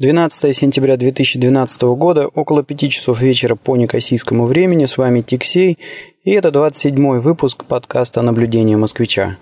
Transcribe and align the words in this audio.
12 0.00 0.56
сентября 0.56 0.96
2012 0.96 1.82
года, 1.82 2.26
около 2.26 2.62
5 2.62 2.90
часов 2.90 3.20
вечера 3.20 3.54
по 3.54 3.76
некосийскому 3.76 4.46
времени. 4.46 4.86
С 4.86 4.96
вами 4.96 5.20
Тиксей, 5.20 5.76
и 6.24 6.30
это 6.30 6.48
27-й 6.48 7.20
выпуск 7.20 7.66
подкаста 7.66 8.22
«Наблюдение 8.22 8.78
москвича». 8.78 9.36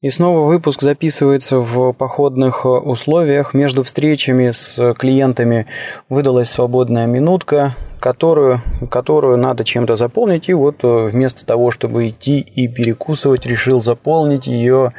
И 0.00 0.08
снова 0.08 0.46
выпуск 0.46 0.80
записывается 0.80 1.58
в 1.58 1.92
походных 1.92 2.64
условиях. 2.64 3.52
Между 3.52 3.82
встречами 3.82 4.50
с 4.50 4.94
клиентами 4.94 5.66
выдалась 6.08 6.48
свободная 6.48 7.06
минутка, 7.06 7.74
которую, 8.00 8.62
которую 8.90 9.36
надо 9.36 9.62
чем-то 9.62 9.96
заполнить. 9.96 10.48
И 10.48 10.54
вот 10.54 10.76
э, 10.84 11.10
вместо 11.12 11.44
того, 11.44 11.70
чтобы 11.70 12.08
идти 12.08 12.40
и 12.40 12.66
перекусывать, 12.66 13.44
решил 13.44 13.82
заполнить 13.82 14.46
ее 14.46 14.94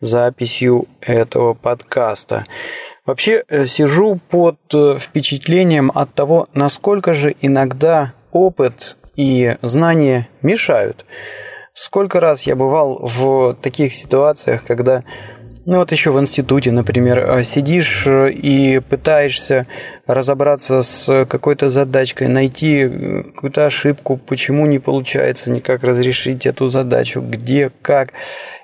записью 0.00 0.86
этого 1.00 1.54
подкаста. 1.54 2.44
Вообще 3.04 3.42
э, 3.48 3.66
сижу 3.66 4.20
под 4.30 4.58
э, 4.72 4.96
впечатлением 5.00 5.90
от 5.92 6.14
того, 6.14 6.48
насколько 6.54 7.14
же 7.14 7.34
иногда 7.40 8.12
опыт 8.30 8.96
и 9.16 9.56
знания 9.62 10.28
мешают. 10.40 11.04
Сколько 11.78 12.20
раз 12.20 12.44
я 12.44 12.56
бывал 12.56 13.00
в 13.02 13.52
таких 13.60 13.92
ситуациях, 13.92 14.64
когда, 14.64 15.04
ну 15.66 15.76
вот 15.76 15.92
еще 15.92 16.10
в 16.10 16.18
институте, 16.18 16.72
например, 16.72 17.18
э, 17.18 17.44
сидишь 17.44 18.06
э, 18.06 18.30
и 18.30 18.80
пытаешься 18.80 19.66
разобраться 20.06 20.82
с 20.82 21.26
какой-то 21.26 21.68
задачкой, 21.68 22.28
найти 22.28 22.78
э, 22.78 23.22
какую-то 23.24 23.66
ошибку, 23.66 24.16
почему 24.16 24.64
не 24.64 24.78
получается 24.78 25.50
никак 25.50 25.84
разрешить 25.84 26.46
эту 26.46 26.70
задачу, 26.70 27.20
где, 27.20 27.70
как, 27.82 28.14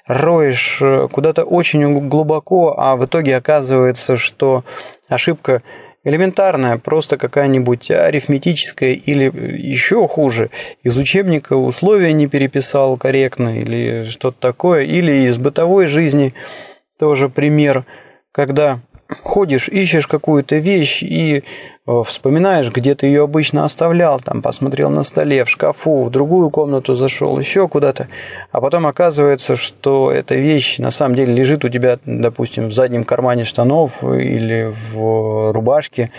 роешь 0.07 0.83
куда-то 1.13 1.45
очень 1.45 2.09
глубоко, 2.09 2.75
а 2.79 2.97
в 2.97 3.05
итоге 3.05 3.37
оказывается, 3.37 4.17
что 4.17 4.65
ошибка 5.11 5.63
элементарная, 6.05 6.79
просто 6.79 7.17
какая-нибудь 7.17 7.91
арифметическая 7.91 8.93
или 8.93 9.25
еще 9.25 10.07
хуже, 10.09 10.51
из 10.83 10.97
учебника 10.97 11.55
условия 11.55 12.13
не 12.13 12.27
переписал 12.27 12.97
корректно 12.97 13.59
или 13.59 14.05
что-то 14.05 14.37
такое, 14.41 14.85
или 14.85 15.27
из 15.27 15.39
бытовой 15.39 15.87
жизни 15.87 16.35
тоже 16.99 17.29
пример, 17.29 17.85
когда 18.33 18.81
ходишь, 19.23 19.69
ищешь 19.69 20.07
какую-то 20.07 20.57
вещь 20.57 21.03
и 21.03 21.45
э, 21.87 22.03
вспоминаешь, 22.07 22.71
где 22.71 22.95
ты 22.95 23.07
ее 23.07 23.25
обычно 23.25 23.65
оставлял, 23.65 24.21
там 24.21 24.43
посмотрел 24.43 24.91
на 24.91 25.03
столе, 25.03 25.45
в 25.45 25.51
шкафу, 25.51 26.05
в 26.05 26.11
другую 26.11 26.51
комнату 26.51 26.95
зашел, 26.95 27.39
еще 27.39 27.69
куда-то, 27.69 28.09
а 28.51 28.61
потом 28.61 28.87
оказывается, 28.87 29.57
что 29.57 30.11
эта 30.11 30.35
вещь 30.35 30.79
на 30.79 30.91
самом 30.91 31.15
деле 31.15 31.33
лежит 31.33 31.65
у 31.65 31.69
тебя, 31.69 31.99
допустим, 32.05 32.69
в 32.69 32.73
заднем 32.73 33.05
кармане 33.05 33.45
штанов 33.45 34.03
или 34.03 34.73
в 34.93 35.53
рубашке, 35.53 36.11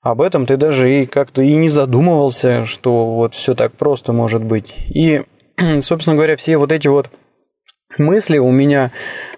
об 0.00 0.20
этом 0.20 0.46
ты 0.46 0.56
даже 0.56 1.02
и 1.02 1.06
как-то 1.06 1.42
и 1.42 1.54
не 1.56 1.68
задумывался, 1.68 2.64
что 2.64 3.14
вот 3.14 3.34
все 3.34 3.54
так 3.54 3.72
просто 3.72 4.12
может 4.12 4.42
быть. 4.42 4.74
И, 4.88 5.22
собственно 5.80 6.16
говоря, 6.16 6.36
все 6.36 6.56
вот 6.56 6.72
эти 6.72 6.88
вот 6.88 7.10
мысли 7.96 8.38
у 8.38 8.50
меня 8.50 8.92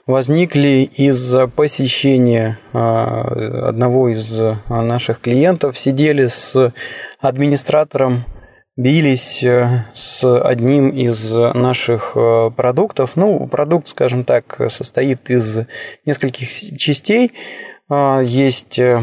возникли 0.07 0.91
из 0.93 1.35
посещения 1.55 2.59
а, 2.73 3.69
одного 3.69 4.09
из 4.09 4.41
наших 4.69 5.21
клиентов. 5.21 5.79
Сидели 5.79 6.27
с 6.27 6.73
администратором, 7.21 8.25
бились 8.77 9.43
э, 9.43 9.85
с 9.93 10.25
одним 10.41 10.89
из 10.91 11.33
наших 11.33 12.13
э, 12.15 12.51
продуктов. 12.57 13.13
Ну, 13.15 13.47
продукт, 13.47 13.89
скажем 13.89 14.25
так, 14.25 14.59
состоит 14.69 15.31
из 15.31 15.61
нескольких 16.07 16.51
частей. 16.79 17.33
А, 17.89 18.21
есть 18.21 18.79
э, 18.79 19.01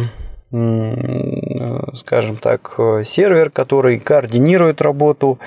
скажем 1.94 2.38
так, 2.38 2.80
сервер, 3.06 3.50
который 3.52 4.00
координирует 4.00 4.81
работу 4.81 5.40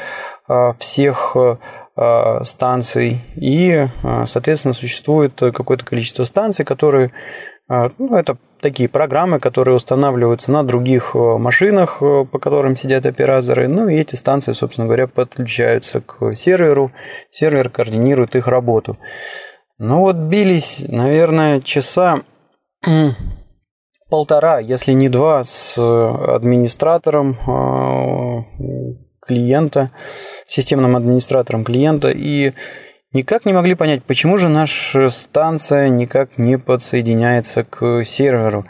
а, 0.47 0.75
всех 0.78 1.37
станций, 2.43 3.21
и, 3.37 3.87
э, 4.03 4.25
соответственно, 4.27 4.75
существует 4.75 5.34
какое-то 5.39 5.84
количество 5.84 6.25
станций, 6.25 6.65
которые, 6.65 7.12
э, 7.69 7.89
ну, 7.99 8.17
это 8.17 8.39
такие 8.61 8.89
программы, 8.89 9.41
которые 9.41 9.75
устанавливаются 9.77 10.53
на 10.53 10.62
других 10.62 11.15
машинах, 11.15 12.01
по 12.01 12.39
которым 12.39 12.77
сидят 12.77 13.06
операторы, 13.06 13.69
ну, 13.69 13.89
и 13.89 13.97
эти 13.97 14.15
станции, 14.17 14.53
собственно 14.53 14.87
говоря, 14.87 15.06
подключаются 15.06 16.01
к 16.01 16.34
серверу, 16.37 16.93
сервер 17.31 17.71
координирует 17.71 18.37
их 18.37 18.47
работу. 18.49 18.99
Ну, 19.78 20.01
вот 20.01 20.17
бились, 20.17 20.84
наверное, 20.89 21.62
часа 21.62 22.21
полтора, 24.11 24.59
если 24.59 24.93
не 24.93 25.09
два, 25.09 25.43
с 25.45 25.78
администратором 25.78 27.39
клиента, 29.21 29.91
системным 30.47 30.97
администратором 30.97 31.65
клиента, 31.65 32.11
и 32.11 32.53
никак 33.13 33.47
не 33.47 33.53
могли 33.53 33.75
понять, 33.75 34.05
почему 34.05 34.39
же 34.39 34.49
наша 34.49 35.11
станция 35.11 35.89
никак 35.89 36.39
не 36.39 36.59
подсоединяется 36.59 37.65
к 37.65 38.05
серверу. 38.05 38.67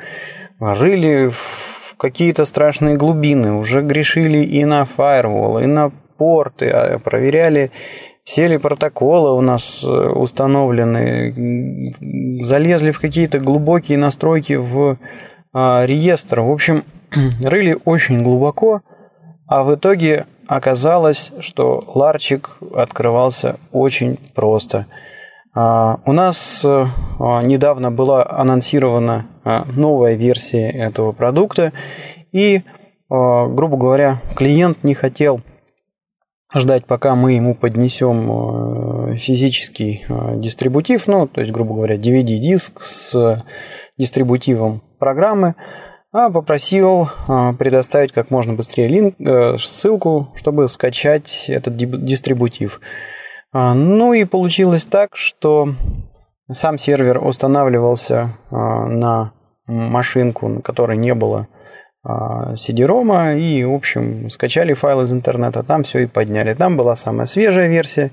Рыли 0.59 1.29
в 1.29 1.97
какие-то 1.97 2.45
страшные 2.45 2.97
глубины, 2.97 3.53
уже 3.53 3.83
грешили 3.83 4.39
и 4.39 4.65
на 4.65 4.85
фаервол, 4.85 5.59
и 5.59 5.67
на 5.67 5.91
порты, 6.17 6.69
а 6.69 6.99
проверяли, 6.99 7.71
все 8.25 8.47
ли 8.47 8.59
протоколы 8.59 9.37
у 9.37 9.41
нас 9.41 9.83
э, 9.83 9.87
установлены, 9.87 11.93
залезли 12.43 12.91
в 12.91 13.01
какие-то 13.01 13.39
глубокие 13.39 13.99
настройки 13.99 14.53
в 14.53 14.99
а, 15.53 15.85
реестр. 15.85 16.41
В 16.41 16.51
общем, 16.51 16.85
рыли 17.43 17.77
очень 17.85 18.23
глубоко, 18.23 18.83
а 19.47 19.65
в 19.65 19.75
итоге 19.75 20.27
оказалось, 20.51 21.31
что 21.39 21.81
ларчик 21.87 22.59
открывался 22.75 23.61
очень 23.71 24.19
просто. 24.35 24.87
А, 25.55 26.01
у 26.05 26.13
нас 26.13 26.65
а, 26.65 26.87
недавно 27.43 27.93
была 27.93 28.29
анонсирована 28.29 29.27
а, 29.45 29.65
новая 29.65 30.15
версия 30.15 30.69
этого 30.69 31.13
продукта, 31.13 31.73
и, 32.33 32.63
грубо 33.09 33.77
говоря, 33.77 34.23
клиент 34.37 34.85
не 34.85 34.95
хотел 34.95 35.41
ждать, 36.55 36.85
пока 36.87 37.17
мы 37.17 37.33
ему 37.33 37.57
поднесем 37.57 39.17
физический 39.19 40.05
дистрибутив, 40.37 41.09
ну, 41.09 41.27
то 41.27 41.41
есть, 41.41 41.53
грубо 41.53 41.75
говоря, 41.75 41.97
DVD-диск 41.97 42.81
с 42.83 43.45
дистрибутивом 43.99 44.83
программы, 45.01 45.57
а 46.13 46.31
попросил 46.31 47.09
а, 47.29 47.53
предоставить 47.53 48.13
как 48.13 48.31
можно 48.31 48.55
быстрее 48.55 48.89
линк, 48.89 49.15
э, 49.21 49.57
ссылку, 49.59 50.29
чтобы 50.35 50.69
скачать 50.69 51.47
этот 51.49 51.77
дистрибутив. 51.77 52.81
А, 53.53 53.75
ну 53.75 54.13
и 54.13 54.25
получилось 54.25 54.85
так, 54.85 55.15
что 55.15 55.75
сам 56.51 56.79
сервер 56.79 57.25
устанавливался 57.25 58.31
а, 58.51 58.87
на 58.87 59.33
машинку, 59.67 60.49
на 60.49 60.63
которой 60.63 60.97
не 60.97 61.15
было 61.15 61.47
CD-ROM, 62.03 63.39
и, 63.39 63.63
в 63.63 63.75
общем, 63.75 64.31
скачали 64.31 64.73
файл 64.73 65.03
из 65.03 65.13
интернета, 65.13 65.63
там 65.63 65.83
все 65.83 65.99
и 65.99 66.07
подняли. 66.07 66.55
Там 66.55 66.79
была 66.79 66.97
самая 66.97 67.27
свежая 67.27 67.69
версия, 67.69 68.11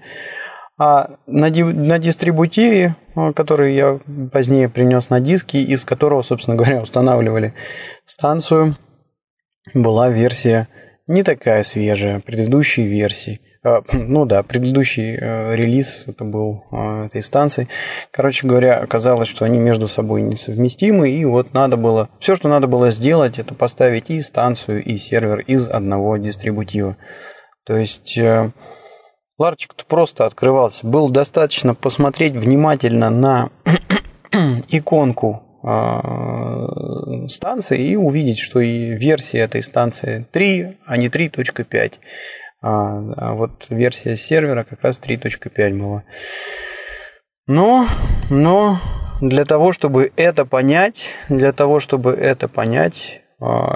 а 0.78 1.12
на, 1.26 1.50
на 1.50 1.98
дистрибутиве, 1.98 2.98
который 3.36 3.76
я 3.76 4.00
позднее 4.32 4.70
принес 4.70 5.10
на 5.10 5.20
диски, 5.20 5.58
из 5.58 5.86
которого, 5.86 6.22
собственно 6.22 6.56
говоря, 6.56 6.82
устанавливали 6.82 7.54
станцию, 8.06 8.76
была 9.74 10.10
версия 10.10 10.68
не 11.08 11.24
такая 11.24 11.64
свежая, 11.64 12.20
предыдущей 12.20 12.84
версии. 12.84 13.40
А, 13.64 13.82
ну 13.92 14.26
да, 14.26 14.44
предыдущий 14.44 15.16
э, 15.16 15.56
релиз 15.56 16.04
это 16.06 16.26
был 16.26 16.66
э, 16.72 17.06
этой 17.06 17.24
станции. 17.24 17.68
Короче 18.12 18.46
говоря, 18.46 18.78
оказалось, 18.80 19.28
что 19.28 19.46
они 19.46 19.58
между 19.58 19.88
собой 19.88 20.22
несовместимы, 20.22 21.10
и 21.10 21.26
вот 21.26 21.54
надо 21.54 21.78
было... 21.78 22.10
Все, 22.20 22.36
что 22.36 22.50
надо 22.50 22.68
было 22.68 22.92
сделать, 22.92 23.40
это 23.40 23.54
поставить 23.54 24.10
и 24.10 24.22
станцию, 24.22 24.84
и 24.84 24.98
сервер 24.98 25.40
из 25.40 25.68
одного 25.68 26.18
дистрибутива. 26.18 26.98
То 27.66 27.78
есть 27.78 28.18
Ларчик-то 29.38 29.86
просто 29.86 30.26
открывался. 30.26 30.88
Было 30.88 31.12
достаточно 31.12 31.76
посмотреть 31.76 32.34
внимательно 32.34 33.12
на 33.12 33.50
иконку 34.70 35.44
а, 35.64 37.28
станции 37.28 37.80
и 37.90 37.96
увидеть, 37.96 38.40
что 38.40 38.60
и 38.60 38.96
версия 38.96 39.40
этой 39.40 39.62
станции 39.62 40.26
3, 40.32 40.78
а 40.88 40.98
не 40.98 41.10
3.5. 41.10 41.94
А, 42.64 42.98
а 43.16 43.34
вот 43.34 43.68
версия 43.70 44.16
сервера 44.16 44.64
как 44.64 44.82
раз 44.82 45.00
3.5 45.00 45.78
была. 45.78 46.04
Но, 47.46 47.88
но 48.32 48.80
для 49.22 49.46
того, 49.46 49.72
чтобы 49.72 50.12
это 50.16 50.46
понять, 50.46 51.12
для 51.30 51.54
того, 51.54 51.80
чтобы 51.80 52.12
это 52.12 52.48
понять, 52.48 53.22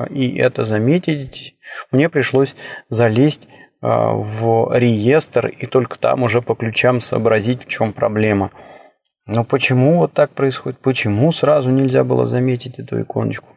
и 0.10 0.38
это 0.38 0.66
заметить, 0.66 1.56
мне 1.92 2.10
пришлось 2.10 2.56
залезть 2.90 3.48
в 3.82 4.78
реестр 4.78 5.48
и 5.48 5.66
только 5.66 5.98
там 5.98 6.24
уже 6.24 6.42
по 6.42 6.56
ключам 6.56 7.02
сообразить, 7.02 7.66
в 7.66 7.68
чем 7.68 7.94
проблема. 7.94 8.52
Но 9.26 9.44
почему 9.44 9.98
вот 9.98 10.14
так 10.14 10.32
происходит? 10.32 10.80
Почему 10.80 11.32
сразу 11.32 11.70
нельзя 11.70 12.04
было 12.04 12.26
заметить 12.26 12.80
эту 12.80 13.02
иконочку? 13.02 13.50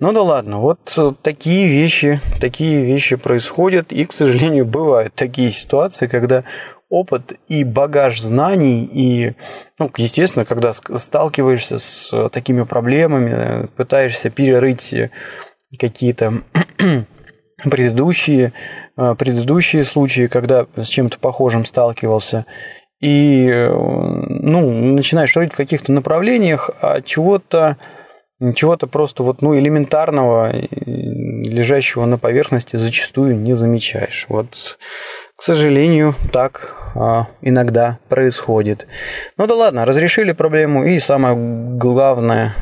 Ну 0.00 0.12
да 0.12 0.22
ладно, 0.22 0.58
вот 0.58 0.98
такие 1.22 1.68
вещи, 1.68 2.20
такие 2.40 2.84
вещи 2.84 3.16
происходят, 3.16 3.92
и, 3.92 4.04
к 4.04 4.12
сожалению, 4.12 4.66
бывают 4.66 5.14
такие 5.14 5.52
ситуации, 5.52 6.08
когда 6.08 6.42
опыт 6.88 7.38
и 7.48 7.64
багаж 7.64 8.20
знаний, 8.20 8.88
и, 8.92 9.34
ну, 9.78 9.90
естественно, 9.96 10.44
когда 10.44 10.72
сталкиваешься 10.72 11.78
с 11.78 12.28
такими 12.30 12.64
проблемами, 12.64 13.68
пытаешься 13.76 14.30
перерыть 14.30 14.92
какие-то 15.78 16.42
предыдущие, 17.62 18.52
предыдущие 18.96 19.84
случаи, 19.84 20.26
когда 20.26 20.66
с 20.76 20.88
чем-то 20.88 21.18
похожим 21.18 21.64
сталкивался, 21.64 22.46
и 23.00 23.48
ну, 23.50 24.70
начинаешь 24.94 25.36
рыть 25.36 25.52
в 25.52 25.56
каких-то 25.56 25.92
направлениях, 25.92 26.70
а 26.80 27.02
чего-то 27.02 27.76
чего-то 28.54 28.86
просто 28.86 29.22
вот, 29.22 29.42
ну, 29.42 29.56
элементарного, 29.56 30.52
лежащего 30.52 32.04
на 32.04 32.18
поверхности, 32.18 32.76
зачастую 32.76 33.36
не 33.36 33.54
замечаешь. 33.54 34.26
Вот, 34.28 34.78
к 35.36 35.42
сожалению, 35.42 36.14
так 36.32 36.92
а, 36.94 37.28
иногда 37.40 37.98
происходит. 38.08 38.86
Ну 39.36 39.46
да 39.46 39.54
ладно, 39.54 39.84
разрешили 39.84 40.32
проблему, 40.32 40.84
и 40.84 40.98
самое 40.98 41.36
главное, 41.36 42.54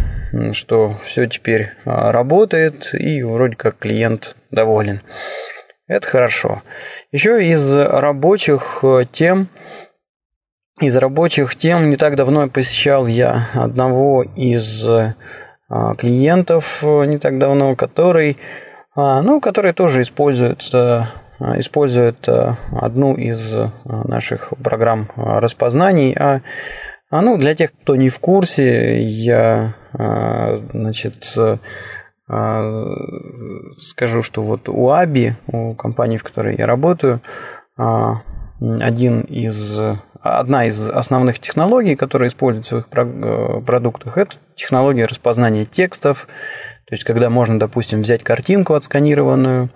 что 0.53 0.95
все 1.05 1.27
теперь 1.27 1.71
работает, 1.85 2.95
и 2.95 3.23
вроде 3.23 3.57
как 3.57 3.79
клиент 3.79 4.37
доволен. 4.51 5.01
Это 5.93 6.07
хорошо. 6.07 6.63
Еще 7.13 7.45
из 7.45 7.73
рабочих 7.73 8.79
э, 8.83 9.05
тем 9.13 9.49
из 10.81 10.97
рабочих 10.97 11.55
тем 11.55 11.91
не 11.91 11.97
так 11.97 12.17
давно 12.17 12.49
посещал 12.49 13.07
я 13.07 13.49
одного 13.55 14.23
из 14.23 14.89
а, 14.89 15.95
клиентов 15.95 16.81
э, 16.83 17.05
не 17.07 17.19
так 17.19 17.39
давно, 17.39 17.77
который, 17.77 18.37
а, 18.95 19.23
ну, 19.23 19.41
который 19.41 19.73
тоже 19.73 20.03
использует, 20.03 20.69
э, 20.75 21.05
использует 21.57 22.29
э, 22.29 22.57
одну 22.79 23.15
из 23.15 23.55
наших 23.85 24.53
программ 24.63 25.09
распознаний. 25.17 26.15
А, 26.19 26.41
а 27.11 27.21
ну, 27.21 27.39
для 27.39 27.55
тех, 27.55 27.73
кто 27.73 27.97
не 27.97 28.09
в 28.09 28.19
курсе, 28.19 28.99
я 29.03 29.75
значит, 29.93 31.37
скажу, 33.77 34.23
что 34.23 34.43
вот 34.43 34.69
у 34.69 34.91
Аби, 34.91 35.37
у 35.47 35.75
компании, 35.75 36.17
в 36.17 36.25
которой 36.25 36.57
я 36.57 36.67
работаю, 36.67 37.21
один 37.77 39.21
из 39.23 39.81
одна 40.23 40.67
из 40.67 40.89
основных 40.89 41.39
технологий, 41.39 41.97
которая 41.97 42.29
используется 42.29 42.77
в 42.77 42.79
их 42.81 42.87
э, 42.93 43.61
продуктах, 43.67 44.17
это 44.17 44.37
технология 44.55 45.05
распознания 45.05 45.65
текстов. 45.65 46.29
То 46.87 46.95
есть, 46.95 47.05
когда 47.05 47.29
можно, 47.29 47.59
допустим, 47.59 48.03
взять 48.03 48.23
картинку 48.23 48.75
отсканированную, 48.75 49.71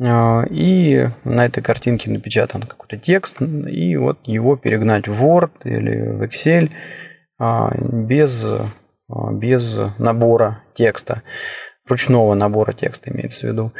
э, 0.00 0.46
и 0.50 1.08
на 1.24 1.44
этой 1.44 1.62
картинке 1.62 2.10
напечатан 2.10 2.62
какой-то 2.62 2.96
текст, 2.96 3.40
и 3.42 3.96
вот 3.96 4.18
его 4.24 4.56
перегнать 4.56 5.08
в 5.08 5.22
Word 5.22 5.52
или 5.64 6.08
в 6.08 6.22
Excel 6.22 6.70
э, 7.38 7.68
без, 7.78 8.46
без 9.08 9.78
набора 9.98 10.62
текста 10.74 11.22
ручного 11.88 12.34
набора 12.34 12.72
текста 12.72 13.10
имеется 13.10 13.46
в 13.46 13.50
виду. 13.50 13.72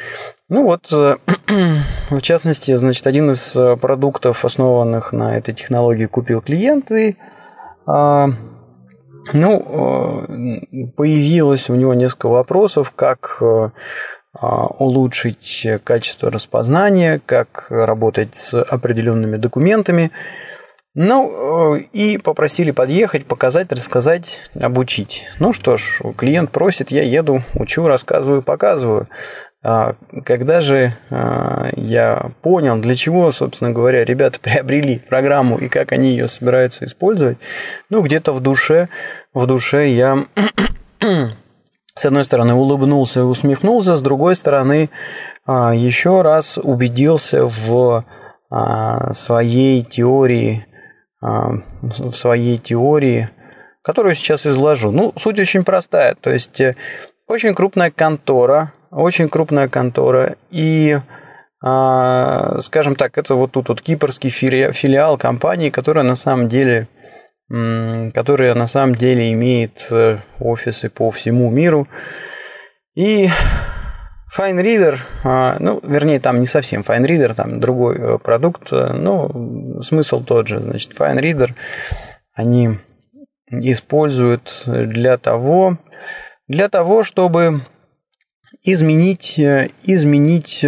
Ну 0.49 0.65
вот, 0.65 0.93
э, 0.93 1.17
в 2.11 2.21
частности, 2.21 2.75
значит, 2.77 3.07
один 3.07 3.31
из 3.31 3.55
э, 3.55 3.77
продуктов, 3.77 4.45
основанных 4.45 5.13
на 5.13 5.37
этой 5.37 5.55
технологии, 5.55 6.07
купил 6.07 6.41
клиент 6.41 6.91
и 6.91 7.17
а, 7.87 8.29
ну, 9.33 10.27
э, 10.29 10.87
появилось 10.97 11.71
у 11.71 11.75
него 11.75 11.95
несколько 11.95 12.29
вопросов, 12.29 12.93
как 12.95 13.41
а, 13.41 14.67
улучшить 14.67 15.67
качество 15.85 16.31
распознания, 16.31 17.21
как 17.25 17.67
работать 17.71 18.35
с 18.35 18.61
определенными 18.63 19.37
документами. 19.37 20.11
Ну, 20.95 21.77
э, 21.77 21.81
и 21.95 22.19
попросили 22.19 22.71
подъехать, 22.71 23.25
показать, 23.25 23.73
рассказать, 23.73 24.39
обучить. 24.61 25.25
Ну 25.39 25.55
что 25.55 25.79
ж, 25.79 26.01
клиент 26.17 26.51
просит, 26.51 26.91
я 26.91 27.03
еду, 27.03 27.43
учу, 27.55 27.87
рассказываю, 27.87 28.43
показываю. 28.43 29.09
А 29.65 29.95
когда 30.25 30.61
же 30.61 30.95
а, 31.09 31.71
я 31.77 32.33
понял, 32.43 32.77
для 32.79 32.97
чего, 32.97 33.31
собственно 33.33 33.71
говоря, 33.71 34.05
ребята 34.05 34.39
приобрели 34.43 34.99
программу 34.99 35.57
и 35.57 35.69
как 35.69 35.93
они 35.93 36.11
ее 36.11 36.29
собираются 36.29 36.85
использовать, 36.85 37.39
ну, 37.89 38.03
где-то 38.03 38.33
в 38.33 38.41
душе, 38.41 38.89
в 39.33 39.47
душе 39.47 39.89
я, 39.89 40.27
с 41.95 42.05
одной 42.05 42.25
стороны, 42.27 42.53
улыбнулся 42.53 43.21
и 43.21 43.23
усмехнулся, 43.23 43.97
с 43.97 44.03
другой 44.03 44.37
стороны, 44.37 44.91
а, 45.47 45.75
еще 45.75 46.21
раз 46.21 46.59
убедился 46.59 47.47
в 47.47 48.05
своей 49.15 49.83
теории 49.83 50.67
в 51.23 52.13
своей 52.15 52.59
теории, 52.59 53.31
которую 53.83 54.15
сейчас 54.15 54.47
изложу. 54.47 54.91
Ну, 54.91 55.13
суть 55.17 55.39
очень 55.39 55.65
простая. 55.65 56.17
То 56.21 56.31
есть, 56.31 56.61
э, 56.61 56.77
очень 57.27 57.55
крупная 57.55 57.91
контора, 57.91 58.73
очень 58.91 59.29
крупная 59.29 59.69
контора, 59.69 60.37
и, 60.51 60.99
а, 61.63 62.61
скажем 62.61 62.97
так, 62.97 63.17
это 63.17 63.37
вот 63.37 63.53
тут 63.53 63.69
вот 63.69 63.81
кипрский 63.81 64.31
филиал 64.31 65.17
компании, 65.17 65.71
которая 65.71 66.05
на 66.05 66.17
самом 66.17 66.49
деле 66.49 66.89
которая 68.15 68.55
на 68.55 68.67
самом 68.67 68.95
деле 68.95 69.31
имеет 69.33 69.87
э, 69.91 70.21
офисы 70.41 70.89
по 70.89 71.11
всему 71.11 71.51
миру. 71.51 71.87
И 72.95 73.29
FineReader, 74.37 74.99
а, 75.25 75.57
ну, 75.61 75.81
вернее, 75.83 76.21
там 76.21 76.41
не 76.41 76.47
совсем 76.47 76.83
FineReader, 76.83 77.35
там 77.35 77.61
другой 77.61 77.99
э, 77.99 78.19
продукт, 78.19 78.73
э, 78.73 78.93
но 78.93 79.83
смысл 79.83 80.23
тот 80.25 80.49
же. 80.49 80.61
Значит, 80.61 80.93
FineReader 80.99 81.51
они 82.35 82.79
используют 83.51 84.63
для 84.67 85.19
того, 85.19 85.77
для 86.49 86.69
того, 86.69 87.03
чтобы 87.03 87.61
изменить, 88.63 89.39
э, 89.39 89.69
изменить 89.85 90.65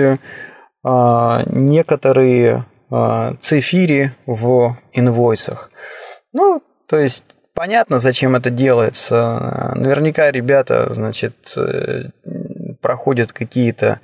а, 0.86 1.42
некоторые 1.46 2.66
а, 2.90 3.34
цифири 3.40 4.12
в 4.26 4.76
инвойсах. 4.92 5.70
Ну, 6.34 6.62
то 6.86 6.98
есть 6.98 7.24
понятно, 7.54 7.98
зачем 7.98 8.36
это 8.36 8.50
делается. 8.50 9.72
Наверняка 9.74 10.30
ребята, 10.30 10.92
значит, 10.92 11.56
проходят 12.84 13.32
какие-то 13.32 14.00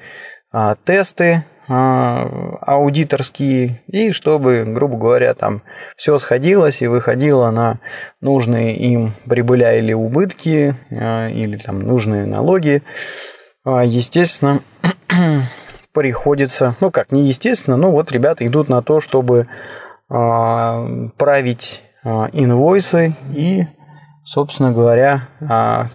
а, 0.51 0.75
тесты 0.87 1.45
а, 1.69 2.57
аудиторские, 2.63 3.83
и 3.89 4.11
чтобы, 4.11 4.65
грубо 4.65 4.97
говоря, 4.97 5.35
там 5.35 5.61
все 5.99 6.17
сходилось 6.19 6.81
и 6.81 6.87
выходило 6.87 7.51
на 7.51 7.79
нужные 8.23 8.75
им 8.75 9.13
прибыля 9.27 9.79
или 9.79 9.93
убытки, 9.93 10.75
а, 10.91 11.29
или 11.29 11.59
там 11.59 11.81
нужные 11.81 12.25
налоги, 12.25 12.83
а, 13.65 13.85
естественно, 13.85 14.61
приходится, 15.93 16.75
ну 16.81 16.91
как, 16.91 17.13
не 17.13 17.29
естественно, 17.29 17.77
но 17.77 17.93
вот 17.93 18.11
ребята 18.13 18.47
идут 18.47 18.71
на 18.71 18.81
то, 18.81 19.01
чтобы 19.01 19.47
а, 20.09 20.87
править 21.19 21.83
а, 22.03 22.31
инвойсы 22.33 23.13
и, 23.37 23.65
собственно 24.25 24.73
говоря, 24.73 25.29
а, 25.47 25.89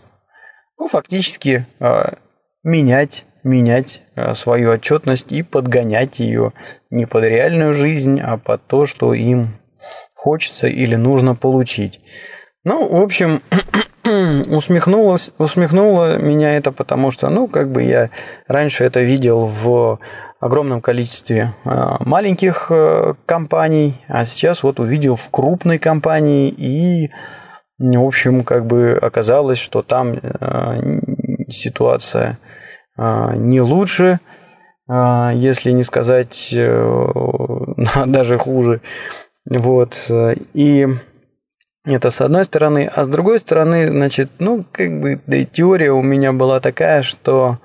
ну, 0.77 0.87
фактически 0.87 1.65
а, 1.79 2.13
менять, 2.65 3.25
менять 3.43 4.01
э, 4.15 4.33
свою 4.33 4.71
отчетность 4.71 5.31
и 5.31 5.43
подгонять 5.43 6.19
ее 6.19 6.51
не 6.89 7.05
под 7.05 7.23
реальную 7.23 7.73
жизнь, 7.73 8.19
а 8.19 8.37
под 8.37 8.65
то, 8.67 8.85
что 8.85 9.13
им 9.13 9.59
хочется 10.15 10.67
или 10.67 10.95
нужно 10.95 11.35
получить. 11.35 12.01
Ну, 12.63 12.89
в 12.89 13.01
общем, 13.01 13.41
усмехнулось, 14.49 15.29
усмехнуло 15.37 16.17
меня 16.17 16.57
это, 16.57 16.71
потому 16.71 17.11
что, 17.11 17.29
ну, 17.29 17.47
как 17.47 17.71
бы 17.71 17.83
я 17.83 18.09
раньше 18.47 18.83
это 18.83 19.01
видел 19.01 19.45
в 19.45 19.99
огромном 20.39 20.81
количестве 20.81 21.53
э, 21.63 21.69
маленьких 21.99 22.67
э, 22.71 23.13
компаний, 23.27 24.01
а 24.07 24.25
сейчас 24.25 24.63
вот 24.63 24.79
увидел 24.79 25.15
в 25.15 25.29
крупной 25.29 25.77
компании 25.77 26.49
и, 26.49 27.11
в 27.77 28.03
общем, 28.03 28.43
как 28.43 28.65
бы 28.65 28.97
оказалось, 28.99 29.59
что 29.59 29.83
там 29.83 30.15
ситуация 31.49 32.37
а, 32.97 33.35
не 33.35 33.61
лучше, 33.61 34.19
а, 34.87 35.31
если 35.33 35.71
не 35.71 35.83
сказать 35.83 36.49
э, 36.53 36.95
даже 38.05 38.37
хуже. 38.37 38.81
Вот. 39.47 40.11
И 40.53 40.87
это 41.83 42.09
с 42.09 42.21
одной 42.21 42.45
стороны. 42.45 42.89
А 42.93 43.03
с 43.03 43.07
другой 43.07 43.39
стороны, 43.39 43.87
значит, 43.87 44.29
ну, 44.39 44.65
как 44.71 44.99
бы 44.99 45.21
да, 45.27 45.43
теория 45.43 45.91
у 45.91 46.01
меня 46.01 46.33
была 46.33 46.59
такая, 46.59 47.03
что 47.03 47.59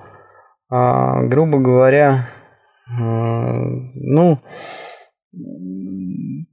грубо 0.69 1.59
говоря, 1.59 2.29
ну, 2.87 4.39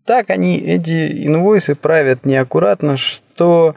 так 0.08 0.32
они 0.32 0.58
эти 0.58 1.28
инвойсы 1.28 1.76
правят 1.76 2.26
неаккуратно, 2.26 2.98
что, 2.98 3.76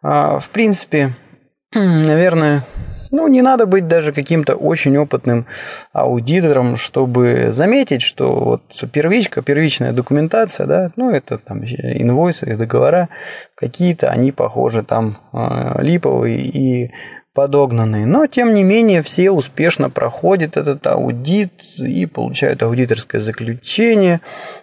в 0.00 0.44
принципе, 0.50 1.10
наверное, 1.74 2.64
ну, 3.12 3.28
не 3.28 3.42
надо 3.42 3.66
быть 3.66 3.86
даже 3.86 4.12
каким-то 4.12 4.54
очень 4.56 4.96
опытным 4.96 5.46
аудитором, 5.92 6.78
чтобы 6.78 7.50
заметить, 7.52 8.02
что 8.02 8.34
вот 8.34 8.62
первичка, 8.90 9.42
первичная 9.42 9.92
документация, 9.92 10.66
да, 10.66 10.90
ну, 10.96 11.10
это 11.10 11.38
там 11.38 11.62
инвойсы, 11.62 12.56
договора 12.56 13.10
какие-то, 13.54 14.10
они 14.10 14.32
похожи 14.32 14.82
там 14.82 15.18
э, 15.32 15.82
липовые 15.82 16.46
и 16.46 16.90
подогнанные. 17.34 18.06
Но, 18.06 18.26
тем 18.26 18.54
не 18.54 18.62
менее, 18.62 19.02
все 19.02 19.30
успешно 19.30 19.90
проходят 19.90 20.56
этот 20.56 20.86
аудит 20.86 21.52
и 21.78 22.06
получают 22.06 22.62
аудиторское 22.62 23.20
заключение, 23.20 24.20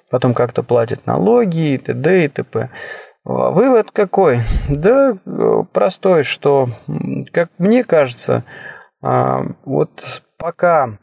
потом 0.09 0.33
как-то 0.33 0.63
платят 0.63 1.05
налоги 1.05 1.73
и 1.73 1.77
т.д. 1.77 2.25
и 2.25 2.27
т.п. 2.27 2.69
А 3.29 3.51
вывод 3.51 3.91
какой? 3.91 4.39
Да 4.69 5.15
простой, 5.71 6.23
что, 6.23 6.69
как 7.31 7.51
мне 7.59 7.83
кажется, 7.83 8.43
а, 9.03 9.43
вот 9.65 10.23
пока 10.37 10.97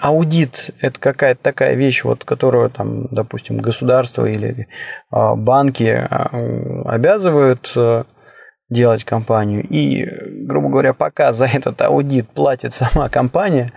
аудит– 0.00 0.74
это 0.80 0.98
какая-то 0.98 1.40
такая 1.40 1.74
вещь, 1.74 2.02
вот, 2.02 2.24
которую, 2.24 2.70
там, 2.70 3.06
допустим, 3.12 3.58
государство 3.58 4.26
или 4.26 4.66
а, 5.10 5.36
банки 5.36 6.08
обязывают 6.88 7.72
делать 8.68 9.04
компанию, 9.04 9.64
и, 9.68 10.08
грубо 10.44 10.70
говоря, 10.70 10.92
пока 10.92 11.32
за 11.32 11.46
этот 11.46 11.80
аудит 11.82 12.28
платит 12.30 12.74
сама 12.74 13.08
компания, 13.08 13.72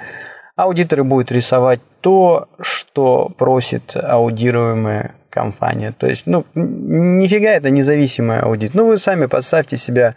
аудиторы 0.55 1.03
будут 1.03 1.32
рисовать 1.32 1.79
то, 2.01 2.50
что 2.60 3.29
просит 3.38 3.96
аудируемая 3.96 5.13
компания. 5.33 5.93
То 5.97 6.07
есть, 6.07 6.27
ну, 6.27 6.45
нифига 6.53 7.49
это 7.49 7.71
независимый 7.71 8.39
аудит. 8.39 8.75
Ну, 8.75 8.87
вы 8.87 8.97
сами 8.97 9.25
подставьте 9.25 9.77
себя 9.77 10.13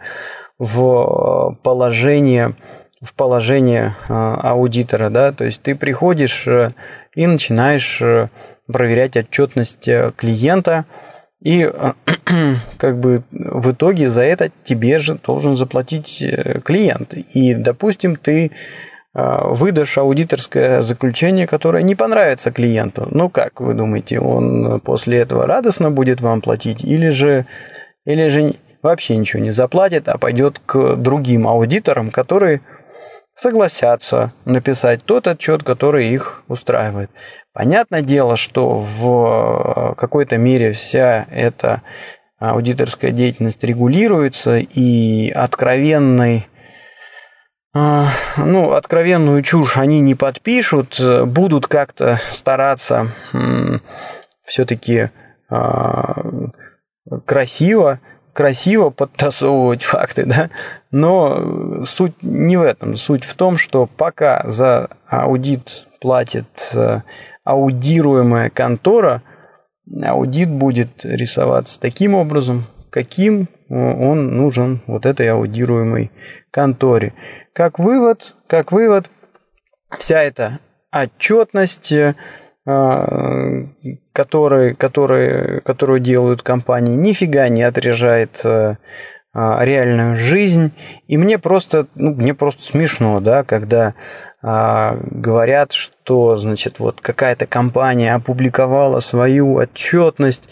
в 0.59 1.57
положение 1.63 2.55
в 3.01 3.13
положение 3.13 3.95
а, 4.09 4.39
аудитора, 4.41 5.11
да, 5.11 5.31
то 5.31 5.43
есть 5.43 5.61
ты 5.61 5.75
приходишь 5.75 6.47
э, 6.47 6.71
и 7.13 7.27
начинаешь 7.27 8.01
э, 8.01 8.29
проверять 8.65 9.15
отчетность 9.15 9.87
э, 9.87 10.11
клиента, 10.15 10.85
и 11.39 11.71
как 12.77 12.99
бы 12.99 13.21
в 13.29 13.71
итоге 13.71 14.09
за 14.09 14.23
это 14.23 14.49
тебе 14.63 14.97
же 14.97 15.19
должен 15.23 15.55
заплатить 15.55 16.23
клиент. 16.63 17.13
И, 17.13 17.53
допустим, 17.53 18.15
ты 18.15 18.51
выдашь 19.13 19.97
аудиторское 19.97 20.81
заключение, 20.81 21.47
которое 21.47 21.83
не 21.83 21.95
понравится 21.95 22.51
клиенту. 22.51 23.07
Ну 23.09 23.29
как 23.29 23.59
вы 23.61 23.73
думаете, 23.73 24.19
он 24.19 24.79
после 24.81 25.19
этого 25.19 25.47
радостно 25.47 25.91
будет 25.91 26.21
вам 26.21 26.41
платить 26.41 26.83
или 26.83 27.09
же, 27.09 27.45
или 28.05 28.29
же 28.29 28.55
вообще 28.83 29.17
ничего 29.17 29.41
не 29.41 29.51
заплатит, 29.51 30.07
а 30.07 30.17
пойдет 30.17 30.61
к 30.65 30.95
другим 30.95 31.47
аудиторам, 31.47 32.11
которые 32.11 32.61
согласятся 33.33 34.33
написать 34.45 35.03
тот 35.03 35.27
отчет, 35.27 35.63
который 35.63 36.09
их 36.09 36.43
устраивает. 36.47 37.09
Понятное 37.53 38.01
дело, 38.01 38.35
что 38.37 38.79
в 38.79 39.95
какой-то 39.97 40.37
мере 40.37 40.73
вся 40.73 41.25
эта 41.31 41.81
аудиторская 42.39 43.11
деятельность 43.11 43.63
регулируется, 43.63 44.57
и 44.57 45.31
откровенный 45.31 46.47
ну, 48.37 48.71
откровенную 48.71 49.41
чушь 49.41 49.77
они 49.77 49.99
не 49.99 50.15
подпишут, 50.15 50.99
будут 51.25 51.67
как-то 51.67 52.19
стараться 52.31 53.07
все-таки 54.45 55.09
а, 55.49 56.13
красиво, 57.25 57.99
красиво 58.33 58.89
подтасовывать 58.89 59.83
факты, 59.83 60.25
да, 60.25 60.49
но 60.91 61.83
суть 61.85 62.21
не 62.21 62.57
в 62.57 62.63
этом. 62.63 62.95
Суть 62.95 63.23
в 63.23 63.35
том, 63.35 63.57
что 63.57 63.87
пока 63.87 64.43
за 64.45 64.89
аудит 65.07 65.87
платит 65.99 66.71
э, 66.75 67.01
аудируемая 67.43 68.49
контора, 68.49 69.23
аудит 70.03 70.49
будет 70.49 71.03
рисоваться 71.03 71.79
таким 71.79 72.13
образом, 72.13 72.65
каким 72.89 73.47
он 73.69 74.37
нужен 74.37 74.81
вот 74.85 75.05
этой 75.05 75.29
аудируемой 75.29 76.11
конторе. 76.51 77.13
Как 77.57 77.79
вывод, 77.79 78.35
как 78.45 78.71
вывод, 78.71 79.09
вся 79.97 80.21
эта 80.21 80.59
отчетность, 80.91 81.91
э, 81.91 82.13
который, 84.13 84.75
который, 84.75 85.61
которую 85.61 85.99
делают 85.99 86.43
компании, 86.43 86.95
нифига 86.95 87.49
не 87.49 87.63
отрежает 87.63 88.45
э, 88.45 88.75
реальную 89.33 90.17
жизнь. 90.17 90.71
И 91.07 91.17
мне 91.17 91.39
просто, 91.39 91.87
ну, 91.95 92.13
мне 92.13 92.35
просто 92.35 92.61
смешно, 92.61 93.21
да, 93.21 93.43
когда 93.43 93.95
а, 94.43 94.95
говорят, 95.01 95.71
что, 95.71 96.37
значит, 96.37 96.77
вот 96.77 97.01
какая-то 97.01 97.47
компания 97.47 98.13
опубликовала 98.13 98.99
свою 98.99 99.55
отчетность, 99.55 100.47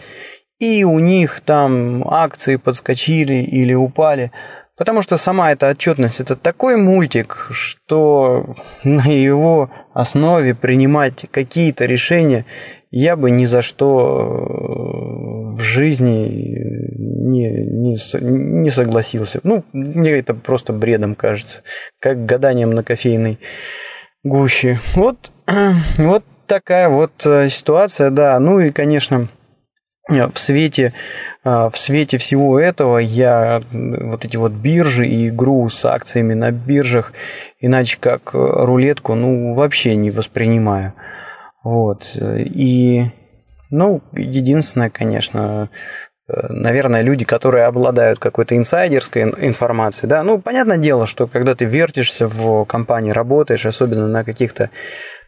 и 0.58 0.84
у 0.84 1.00
них 1.00 1.42
там 1.42 2.04
акции 2.08 2.56
подскочили 2.56 3.36
или 3.44 3.74
упали. 3.76 4.32
Потому 4.78 5.02
что 5.02 5.16
сама 5.16 5.52
эта 5.52 5.70
отчетность 5.70 6.20
это 6.20 6.36
такой 6.36 6.76
мультик, 6.76 7.48
что 7.52 8.56
на 8.84 9.06
его 9.06 9.70
основе 9.94 10.54
принимать 10.54 11.26
какие-то 11.32 11.86
решения 11.86 12.46
я 12.92 13.16
бы 13.16 13.32
ни 13.32 13.46
за 13.46 13.62
что 13.62 15.56
э, 15.56 15.58
в 15.58 15.62
жизни 15.62 16.28
не, 16.98 17.50
не, 17.50 17.98
не 18.22 18.70
согласился. 18.70 19.40
Ну, 19.44 19.64
мне 19.72 20.12
это 20.12 20.34
просто 20.34 20.74
бредом 20.74 21.16
кажется, 21.16 21.62
как 22.00 22.26
гаданием 22.26 22.72
на 22.72 22.84
кофейной 22.84 23.40
гуще. 24.24 24.80
Вот, 24.94 25.32
вот 25.98 26.24
такая 26.48 26.90
вот 26.90 27.12
э, 27.26 27.50
ситуация, 27.50 28.10
да. 28.10 28.40
Ну 28.40 28.60
и, 28.60 28.72
конечно, 28.72 29.30
в 30.08 30.38
свете, 30.38 30.94
а, 31.44 31.70
в 31.70 31.78
свете 31.78 32.18
всего 32.18 32.60
этого 32.60 33.00
я 33.00 33.62
вот 33.72 34.26
эти 34.26 34.38
вот 34.38 34.52
биржи 34.52 35.08
и 35.08 35.30
игру 35.30 35.68
с 35.70 35.84
акциями 35.86 36.34
на 36.34 36.52
биржах, 36.52 37.14
иначе 37.60 37.98
как 38.00 38.32
рулетку, 38.34 39.16
ну, 39.16 39.56
вообще 39.56 39.96
не 39.96 40.12
воспринимаю. 40.12 40.94
Вот. 41.64 42.16
И, 42.16 43.06
ну, 43.72 44.02
единственное, 44.14 44.92
конечно, 44.92 45.70
наверное, 46.28 47.02
люди, 47.02 47.26
которые 47.26 47.66
обладают 47.66 48.20
какой-то 48.20 48.56
инсайдерской 48.56 49.24
информацией, 49.24 50.08
да, 50.08 50.22
ну, 50.22 50.40
понятное 50.40 50.78
дело, 50.78 51.08
что 51.08 51.26
когда 51.26 51.56
ты 51.56 51.66
вертишься 51.66 52.28
в 52.28 52.66
компании, 52.66 53.12
работаешь, 53.12 53.66
особенно 53.66 54.08
на 54.08 54.24
каких-то 54.24 54.70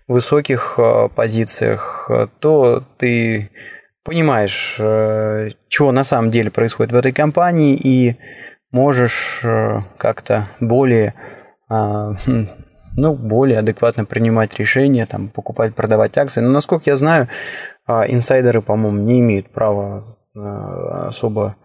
высоких 0.08 0.80
позициях, 1.16 2.10
то 2.40 2.84
ты 2.98 3.50
понимаешь, 4.08 4.78
э, 4.80 5.50
чего 5.68 5.92
на 5.92 6.06
самом 6.06 6.32
деле 6.32 6.50
происходит 6.50 6.94
в 6.94 6.96
этой 6.96 7.12
компании, 7.12 7.76
и 7.76 8.16
можешь 8.72 9.42
э, 9.44 9.82
как-то 9.98 10.48
более, 10.62 11.14
а, 11.70 12.14
хм, 12.26 12.48
ну, 12.96 13.16
более 13.16 13.60
адекватно 13.60 14.06
принимать 14.06 14.58
решения, 14.58 15.06
там, 15.06 15.28
покупать, 15.28 15.76
продавать 15.76 16.18
акции. 16.18 16.40
Но, 16.40 16.52
насколько 16.52 16.90
я 16.90 16.96
знаю, 16.96 17.28
а, 17.86 18.06
инсайдеры, 18.08 18.62
по-моему, 18.62 18.98
не 19.00 19.20
имеют 19.20 19.50
права 19.50 20.18
э, 20.36 20.40
особо 20.40 21.58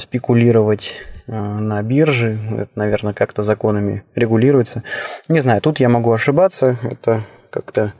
спекулировать 0.00 0.94
на 1.28 1.80
бирже. 1.84 2.36
Это, 2.58 2.70
наверное, 2.74 3.14
как-то 3.14 3.44
законами 3.44 4.02
регулируется. 4.16 4.82
Не 5.28 5.38
знаю, 5.38 5.60
тут 5.60 5.78
я 5.78 5.88
могу 5.88 6.10
ошибаться. 6.10 6.76
Это 6.82 7.24
как-то 7.52 7.92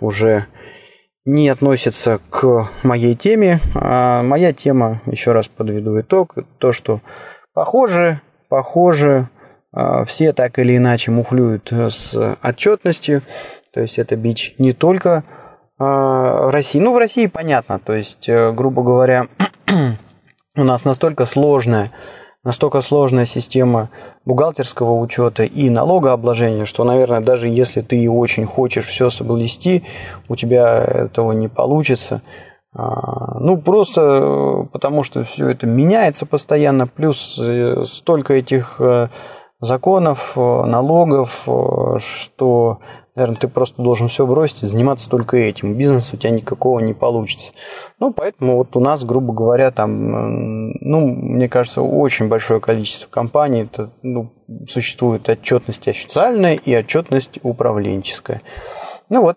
уже 0.00 0.46
не 1.24 1.48
относится 1.48 2.20
к 2.30 2.68
моей 2.82 3.14
теме. 3.14 3.60
А 3.74 4.22
моя 4.22 4.52
тема, 4.52 5.00
еще 5.06 5.32
раз 5.32 5.48
подведу 5.48 6.00
итог, 6.00 6.36
то, 6.58 6.72
что 6.72 7.00
похоже, 7.54 8.20
похоже, 8.48 9.28
а, 9.72 10.04
все 10.04 10.32
так 10.32 10.58
или 10.58 10.76
иначе 10.76 11.10
мухлюют 11.10 11.72
с 11.72 12.36
отчетностью. 12.42 13.22
То 13.72 13.80
есть 13.80 13.98
это 13.98 14.16
бич 14.16 14.54
не 14.58 14.72
только 14.72 15.24
а, 15.78 16.50
России. 16.50 16.80
Ну, 16.80 16.92
в 16.92 16.98
России 16.98 17.26
понятно. 17.26 17.78
То 17.78 17.94
есть, 17.94 18.28
э, 18.28 18.52
грубо 18.52 18.82
говоря, 18.82 19.28
у 20.56 20.64
нас 20.64 20.84
настолько 20.84 21.24
сложная 21.24 21.90
настолько 22.44 22.80
сложная 22.80 23.24
система 23.24 23.90
бухгалтерского 24.24 24.98
учета 24.98 25.44
и 25.44 25.70
налогообложения, 25.70 26.64
что, 26.64 26.84
наверное, 26.84 27.20
даже 27.20 27.48
если 27.48 27.80
ты 27.80 28.10
очень 28.10 28.46
хочешь 28.46 28.86
все 28.86 29.10
соблюсти, 29.10 29.84
у 30.28 30.36
тебя 30.36 30.82
этого 30.82 31.32
не 31.32 31.48
получится. 31.48 32.22
А, 32.74 33.38
ну, 33.38 33.58
просто 33.58 34.00
э, 34.00 34.66
потому 34.72 35.02
что 35.02 35.24
все 35.24 35.50
это 35.50 35.66
меняется 35.66 36.24
постоянно, 36.24 36.86
плюс 36.86 37.38
э, 37.38 37.84
столько 37.84 38.34
этих 38.34 38.80
э, 38.80 39.08
законов, 39.60 40.36
налогов, 40.36 41.46
что, 41.98 42.80
наверное, 43.14 43.36
ты 43.36 43.48
просто 43.48 43.82
должен 43.82 44.08
все 44.08 44.26
бросить 44.26 44.60
заниматься 44.60 45.10
только 45.10 45.36
этим. 45.36 45.76
Бизнес 45.76 46.12
у 46.12 46.16
тебя 46.16 46.30
никакого 46.30 46.80
не 46.80 46.94
получится. 46.94 47.52
Ну, 48.00 48.12
поэтому 48.12 48.56
вот 48.56 48.76
у 48.76 48.80
нас, 48.80 49.04
грубо 49.04 49.34
говоря, 49.34 49.70
там, 49.70 50.70
ну, 50.72 51.06
мне 51.06 51.48
кажется, 51.48 51.82
очень 51.82 52.28
большое 52.28 52.60
количество 52.60 53.10
компаний, 53.10 53.62
это, 53.62 53.90
ну, 54.02 54.32
существует 54.68 55.28
отчетность 55.28 55.88
официальная 55.88 56.54
и 56.54 56.74
отчетность 56.74 57.38
управленческая. 57.42 58.42
Ну 59.08 59.20
вот, 59.20 59.36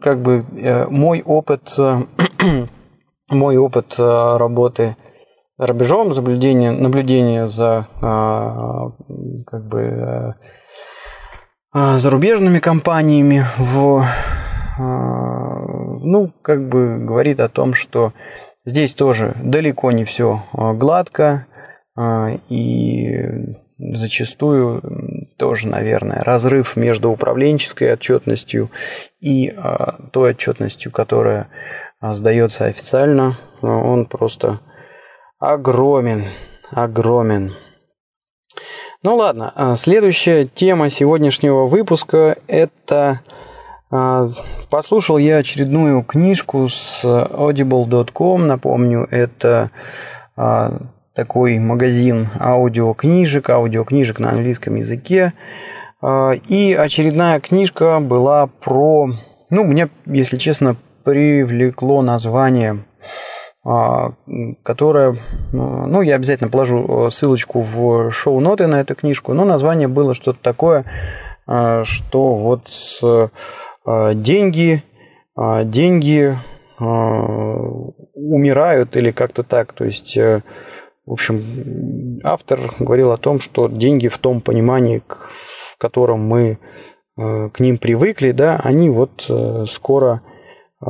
как 0.00 0.22
бы 0.22 0.44
э, 0.56 0.86
мой 0.88 1.22
опыт, 1.24 1.72
э, 1.78 1.98
мой 3.30 3.56
опыт 3.56 3.94
э, 3.96 4.36
работы 4.36 4.96
рубежом, 5.56 6.08
наблюдение, 6.08 6.72
наблюдение 6.72 7.48
за 7.48 7.86
как 8.00 9.66
бы 9.68 10.34
зарубежными 11.72 12.58
компаниями 12.58 13.44
в 13.58 14.04
ну, 14.78 16.32
как 16.42 16.68
бы 16.68 16.98
говорит 16.98 17.40
о 17.40 17.48
том, 17.48 17.74
что 17.74 18.12
здесь 18.64 18.94
тоже 18.94 19.34
далеко 19.42 19.90
не 19.90 20.04
все 20.04 20.44
гладко, 20.52 21.46
и 22.48 23.56
зачастую 23.78 24.82
тоже, 25.36 25.68
наверное, 25.68 26.22
разрыв 26.22 26.76
между 26.76 27.10
управленческой 27.10 27.92
отчетностью 27.92 28.70
и 29.20 29.52
а, 29.56 30.08
той 30.12 30.30
отчетностью, 30.30 30.90
которая 30.90 31.48
а, 32.00 32.14
сдается 32.14 32.66
официально, 32.66 33.38
он 33.62 34.06
просто 34.06 34.60
огромен, 35.38 36.24
огромен. 36.70 37.54
Ну 39.02 39.16
ладно, 39.16 39.52
а, 39.54 39.76
следующая 39.76 40.46
тема 40.46 40.90
сегодняшнего 40.90 41.66
выпуска– 41.66 42.36
это 42.46 43.20
Послушал 44.70 45.16
я 45.16 45.38
очередную 45.38 46.02
книжку 46.02 46.68
с 46.68 47.02
audible.com, 47.02 48.46
напомню, 48.46 49.08
это 49.10 49.70
такой 51.18 51.58
магазин 51.58 52.28
аудиокнижек, 52.38 53.50
аудиокнижек 53.50 54.20
на 54.20 54.30
английском 54.30 54.76
языке. 54.76 55.32
А, 56.00 56.30
и 56.30 56.74
очередная 56.74 57.40
книжка 57.40 57.98
была 57.98 58.46
про... 58.46 59.08
Ну, 59.50 59.64
мне, 59.64 59.88
если 60.06 60.36
честно, 60.36 60.76
привлекло 61.02 62.02
название, 62.02 62.84
а, 63.68 64.12
которое... 64.62 65.16
Ну, 65.52 66.00
я 66.02 66.14
обязательно 66.16 66.50
положу 66.50 67.10
ссылочку 67.10 67.60
в 67.60 68.10
шоу-ноты 68.10 68.66
на 68.66 68.80
эту 68.80 68.94
книжку, 68.94 69.34
но 69.34 69.44
название 69.44 69.88
было 69.88 70.14
что-то 70.14 70.38
такое, 70.42 70.84
а, 71.46 71.84
что 71.84 72.34
вот 72.34 72.68
деньги, 74.14 74.82
деньги 75.36 76.38
умирают 78.14 78.96
или 78.96 79.10
как-то 79.10 79.42
так. 79.42 79.72
То 79.72 79.84
есть 79.84 80.16
э, 80.16 80.42
в 81.08 81.12
общем, 81.12 82.20
автор 82.22 82.60
говорил 82.78 83.12
о 83.12 83.16
том, 83.16 83.40
что 83.40 83.68
деньги 83.68 84.08
в 84.08 84.18
том 84.18 84.42
понимании, 84.42 85.02
в 85.08 85.78
котором 85.78 86.20
мы 86.20 86.58
э, 87.16 87.48
к 87.48 87.60
ним 87.60 87.78
привыкли, 87.78 88.32
да, 88.32 88.60
они 88.62 88.90
вот 88.90 89.24
э, 89.30 89.64
скоро 89.66 90.20
э, 90.82 90.84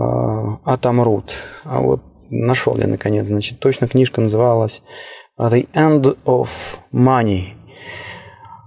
отомрут. 0.65 1.35
А 1.63 1.81
вот 1.81 2.03
нашел 2.31 2.77
я 2.77 2.87
наконец, 2.87 3.27
значит, 3.27 3.59
точно 3.59 3.89
книжка 3.89 4.21
называлась 4.21 4.83
The 5.39 5.69
End 5.75 6.17
of 6.25 6.49
Money. 6.93 7.55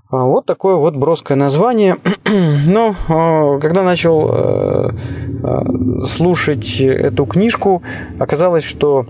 А 0.09 0.25
вот 0.25 0.45
такое 0.45 0.75
вот 0.75 0.95
броское 0.95 1.37
название. 1.37 1.97
Но 2.67 3.59
когда 3.61 3.83
начал 3.83 4.91
слушать 6.05 6.81
эту 6.81 7.25
книжку, 7.25 7.81
оказалось, 8.19 8.65
что 8.65 9.05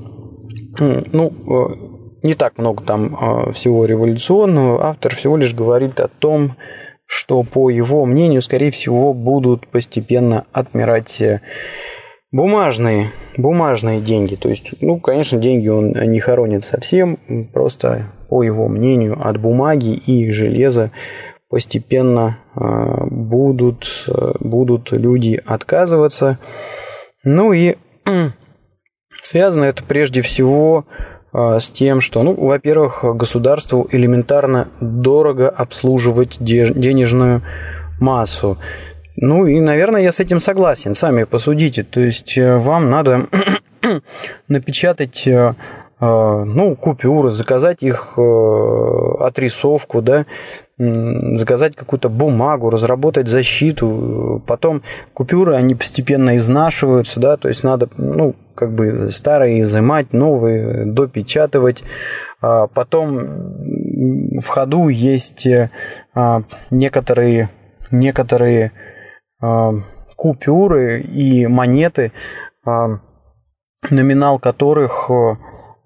ну, 0.80 1.34
не 2.23 2.36
так 2.36 2.58
много 2.58 2.84
там 2.84 3.15
а, 3.15 3.52
всего 3.52 3.86
революционного. 3.86 4.86
Автор 4.86 5.15
всего 5.15 5.38
лишь 5.38 5.54
говорит 5.54 5.99
о 5.99 6.08
том, 6.08 6.56
что, 7.06 7.43
по 7.43 7.69
его 7.69 8.06
мнению, 8.06 8.41
скорее 8.41 8.71
всего, 8.71 9.13
будут 9.13 9.67
постепенно 9.67 10.45
отмирать 10.54 11.19
э, 11.19 11.41
бумажные, 12.32 13.12
бумажные 13.38 14.02
деньги. 14.02 14.36
То 14.36 14.50
есть, 14.50 14.72
ну, 14.82 15.00
конечно, 15.00 15.38
деньги 15.38 15.67
он 15.67 15.91
не 15.91 16.20
хоронит 16.20 16.63
совсем, 16.63 17.17
просто, 17.54 18.08
по 18.30 18.44
его 18.44 18.67
мнению, 18.67 19.20
от 19.22 19.38
бумаги 19.38 19.94
и 19.94 20.32
железа 20.32 20.91
постепенно 21.50 22.38
а, 22.56 23.06
будут, 23.08 24.06
э, 24.08 24.32
будут 24.39 24.94
люди 24.94 25.41
отказываться. 25.46 26.39
Ну 27.26 27.52
и 27.52 27.76
связано 29.22 29.65
это 29.65 29.84
прежде 29.84 30.22
всего 30.22 30.86
а, 31.34 31.60
с 31.60 31.67
тем, 31.67 32.00
что, 32.00 32.24
ну, 32.24 32.34
во-первых, 32.36 33.04
государству 33.17 33.86
элементарно 33.91 34.70
дорого 34.80 35.50
обслуживать 35.50 36.38
денежную 36.39 37.41
массу. 38.00 38.58
Ну 39.17 39.45
и, 39.45 39.60
наверное, 39.60 40.02
я 40.02 40.12
с 40.12 40.19
этим 40.19 40.39
согласен. 40.39 40.95
Сами 40.95 41.24
посудите. 41.24 41.84
То 41.84 42.00
есть 42.00 42.38
э, 42.38 42.58
вам 42.58 42.89
надо 42.89 43.28
напечатать 44.47 45.28
э, 45.28 45.54
э, 46.00 46.43
ну, 46.45 46.76
купюры, 46.76 47.32
заказать 47.32 47.84
их 47.84 48.17
отрисовку, 48.17 50.02
да, 50.02 50.26
заказать 50.78 51.76
какую-то 51.76 52.10
бумагу, 52.10 52.69
разработать 52.69 53.28
защиту. 53.28 54.41
Потом 54.47 54.82
купюры, 55.13 55.56
они 55.56 55.76
постепенно 55.76 56.38
изнашиваются, 56.38 57.19
да, 57.19 57.38
то 57.38 57.50
есть 57.50 57.63
надо, 57.63 57.88
ну, 57.97 58.36
как 58.56 58.74
бы 58.74 59.12
старые 59.12 59.62
изымать, 59.62 60.12
новые 60.13 60.86
допечатывать. 60.86 61.84
А 62.41 62.65
потом 62.65 64.39
в 64.39 64.47
ходу 64.47 64.88
есть 64.88 65.47
а, 66.15 66.41
некоторые, 66.71 67.50
некоторые 67.91 68.71
купюры 70.15 71.01
и 71.01 71.47
монеты, 71.47 72.12
номинал 73.89 74.39
которых 74.39 75.10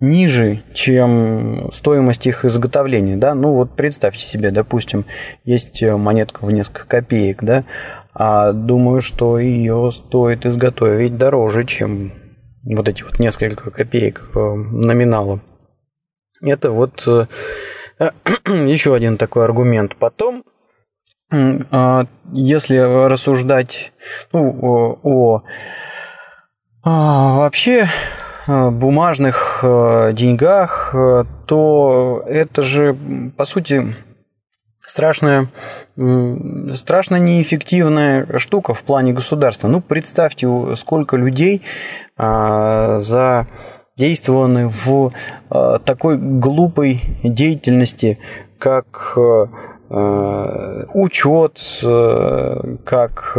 ниже, 0.01 0.61
чем 0.73 1.69
стоимость 1.71 2.27
их 2.27 2.43
изготовления, 2.43 3.15
да, 3.15 3.33
ну 3.33 3.53
вот 3.53 3.71
представьте 3.75 4.19
себе, 4.19 4.51
допустим, 4.51 5.05
есть 5.45 5.81
монетка 5.81 6.45
в 6.45 6.51
несколько 6.51 6.85
копеек, 6.85 7.43
да, 7.43 7.63
а 8.13 8.53
думаю, 8.53 9.01
что 9.01 9.39
ее 9.39 9.89
стоит 9.91 10.45
изготовить 10.45 11.17
дороже, 11.17 11.65
чем 11.65 12.13
вот 12.65 12.87
эти 12.87 13.03
вот 13.03 13.19
несколько 13.19 13.71
копеек 13.71 14.29
э, 14.33 14.39
номинала. 14.39 15.41
Это 16.41 16.71
вот 16.71 17.05
э, 17.07 17.27
еще 18.45 18.95
один 18.95 19.17
такой 19.17 19.43
аргумент. 19.43 19.97
Потом, 19.97 20.43
а, 20.43 20.51
если 21.31 23.07
рассуждать 23.07 23.93
ну, 24.31 24.57
о, 24.61 24.99
о 25.03 25.43
а, 26.83 27.37
вообще 27.37 27.87
бумажных 28.47 29.61
э, 29.63 30.11
деньгах, 30.13 30.93
то 31.47 32.23
это 32.27 32.61
же, 32.61 32.95
по 33.35 33.43
сути, 33.43 33.95
страшная, 34.85 35.49
страшно 36.75 37.17
неэффективная 37.17 38.37
штука 38.37 38.73
в 38.73 38.83
плане 38.83 39.13
государства. 39.13 39.67
Ну, 39.67 39.81
представьте, 39.81 40.47
сколько 40.75 41.17
людей 41.17 41.63
а, 42.17 42.99
задействованы 42.99 44.69
в 44.69 45.11
а, 45.49 45.79
такой 45.79 46.17
глупой 46.17 47.01
деятельности, 47.23 48.19
как 48.59 49.13
а, 49.17 49.49
учет, 49.89 51.59
как 52.83 53.37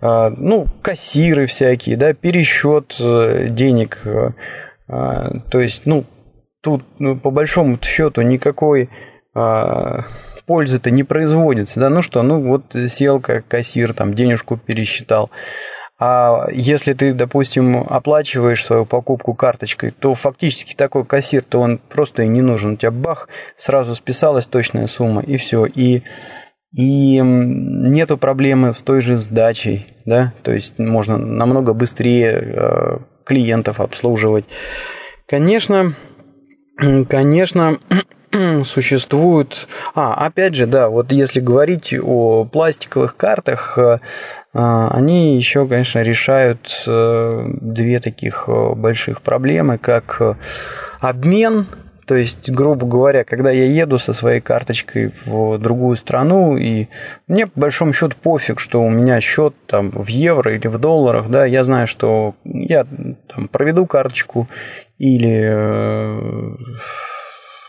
ну, 0.00 0.66
кассиры 0.82 1.46
всякие, 1.46 1.96
да, 1.96 2.12
пересчет 2.12 2.96
денег. 3.54 4.02
То 4.86 5.60
есть, 5.60 5.86
ну, 5.86 6.04
тут 6.60 6.84
ну, 6.98 7.16
по 7.18 7.30
большому 7.30 7.78
счету 7.82 8.22
никакой 8.22 8.88
пользы-то 10.46 10.90
не 10.90 11.04
производится. 11.04 11.80
Да, 11.80 11.88
ну 11.88 12.02
что, 12.02 12.22
ну 12.22 12.40
вот 12.42 12.76
сел 12.88 13.20
как 13.20 13.48
кассир, 13.48 13.94
там 13.94 14.14
денежку 14.14 14.56
пересчитал. 14.56 15.30
А 15.98 16.48
если 16.50 16.92
ты, 16.92 17.12
допустим, 17.12 17.76
оплачиваешь 17.76 18.64
свою 18.64 18.84
покупку 18.84 19.34
карточкой, 19.34 19.92
то 19.92 20.14
фактически 20.14 20.74
такой 20.74 21.04
кассир-то 21.04 21.60
он 21.60 21.78
просто 21.78 22.24
и 22.24 22.28
не 22.28 22.40
нужен. 22.40 22.72
У 22.72 22.76
тебя 22.76 22.90
бах, 22.90 23.28
сразу 23.56 23.94
списалась 23.94 24.46
точная 24.46 24.88
сумма, 24.88 25.22
и 25.22 25.36
все. 25.36 25.66
И, 25.66 26.02
и 26.72 27.20
нету 27.22 28.18
проблемы 28.18 28.72
с 28.72 28.82
той 28.82 29.00
же 29.00 29.16
сдачей, 29.16 29.86
да, 30.04 30.32
то 30.42 30.52
есть 30.52 30.78
можно 30.80 31.16
намного 31.16 31.74
быстрее 31.74 32.40
э, 32.42 32.98
клиентов 33.24 33.78
обслуживать. 33.78 34.46
Конечно, 35.28 35.94
конечно, 37.08 37.78
существуют... 38.64 39.68
А, 39.94 40.14
опять 40.26 40.54
же, 40.54 40.66
да, 40.66 40.88
вот 40.88 41.12
если 41.12 41.40
говорить 41.40 41.94
о 42.02 42.44
пластиковых 42.44 43.16
картах, 43.16 43.78
э, 43.78 43.98
они 44.54 45.36
еще, 45.36 45.66
конечно, 45.66 46.00
решают 46.00 46.84
э, 46.86 47.46
две 47.60 47.98
таких 47.98 48.44
э, 48.46 48.74
больших 48.74 49.20
проблемы, 49.20 49.78
как 49.78 50.22
обмен. 51.00 51.66
То 52.06 52.16
есть, 52.16 52.50
грубо 52.50 52.86
говоря, 52.86 53.24
когда 53.24 53.50
я 53.50 53.64
еду 53.64 53.98
со 53.98 54.12
своей 54.12 54.40
карточкой 54.40 55.12
в 55.24 55.58
другую 55.58 55.96
страну, 55.96 56.56
и 56.56 56.88
мне 57.26 57.46
по 57.46 57.60
большому 57.60 57.94
счету 57.94 58.14
пофиг, 58.22 58.60
что 58.60 58.82
у 58.82 58.90
меня 58.90 59.20
счет 59.20 59.54
там 59.66 59.90
в 59.90 60.06
евро 60.08 60.54
или 60.54 60.68
в 60.68 60.78
долларах, 60.78 61.30
да, 61.30 61.46
я 61.46 61.64
знаю, 61.64 61.86
что 61.86 62.34
я 62.44 62.86
там 63.34 63.48
проведу 63.48 63.86
карточку 63.86 64.48
или 64.98 65.48
э, 65.50 66.56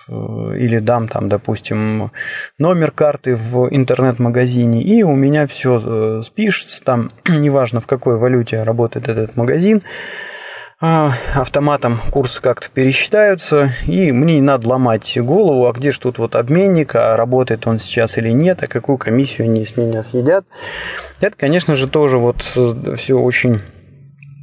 или 0.07 0.79
дам 0.79 1.07
там, 1.07 1.29
допустим, 1.29 2.11
номер 2.59 2.91
карты 2.91 3.35
в 3.35 3.67
интернет-магазине, 3.69 4.81
и 4.81 5.03
у 5.03 5.15
меня 5.15 5.47
все 5.47 5.81
э, 5.83 6.21
спишется 6.23 6.83
там, 6.83 7.09
неважно 7.27 7.81
в 7.81 7.87
какой 7.87 8.17
валюте 8.17 8.63
работает 8.63 9.07
этот 9.09 9.35
магазин, 9.35 9.81
а, 10.81 11.13
автоматом 11.33 11.99
курсы 12.11 12.41
как-то 12.41 12.67
пересчитаются, 12.69 13.71
и 13.87 14.11
мне 14.11 14.35
не 14.35 14.41
надо 14.41 14.67
ломать 14.67 15.17
голову, 15.17 15.67
а 15.67 15.71
где 15.71 15.91
же 15.91 15.99
тут 16.01 16.17
вот 16.17 16.35
обменник, 16.35 16.95
а 16.95 17.15
работает 17.15 17.65
он 17.65 17.79
сейчас 17.79 18.17
или 18.17 18.29
нет, 18.29 18.61
а 18.61 18.67
какую 18.67 18.97
комиссию 18.97 19.45
они 19.45 19.65
с 19.65 19.77
меня 19.77 20.03
съедят. 20.03 20.45
Это, 21.21 21.37
конечно 21.37 21.75
же, 21.77 21.87
тоже 21.87 22.17
вот 22.17 22.45
э, 22.57 22.95
все 22.97 23.17
очень 23.17 23.61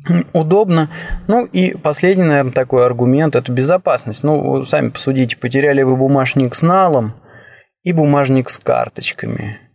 удобно. 0.33 0.91
Ну 1.29 1.45
и 1.45 1.77
последний, 1.77 2.25
наверное, 2.25 2.53
такой 2.53 2.85
аргумент– 2.85 3.35
это 3.37 3.53
безопасность. 3.53 4.23
Ну, 4.23 4.65
сами 4.65 4.91
посудите, 4.91 5.37
потеряли 5.37 5.83
вы 5.83 5.97
бумажник 5.97 6.55
с 6.55 6.63
налом 6.63 7.15
и 7.83 7.93
бумажник 7.93 8.49
с 8.49 8.59
карточками– 8.59 9.59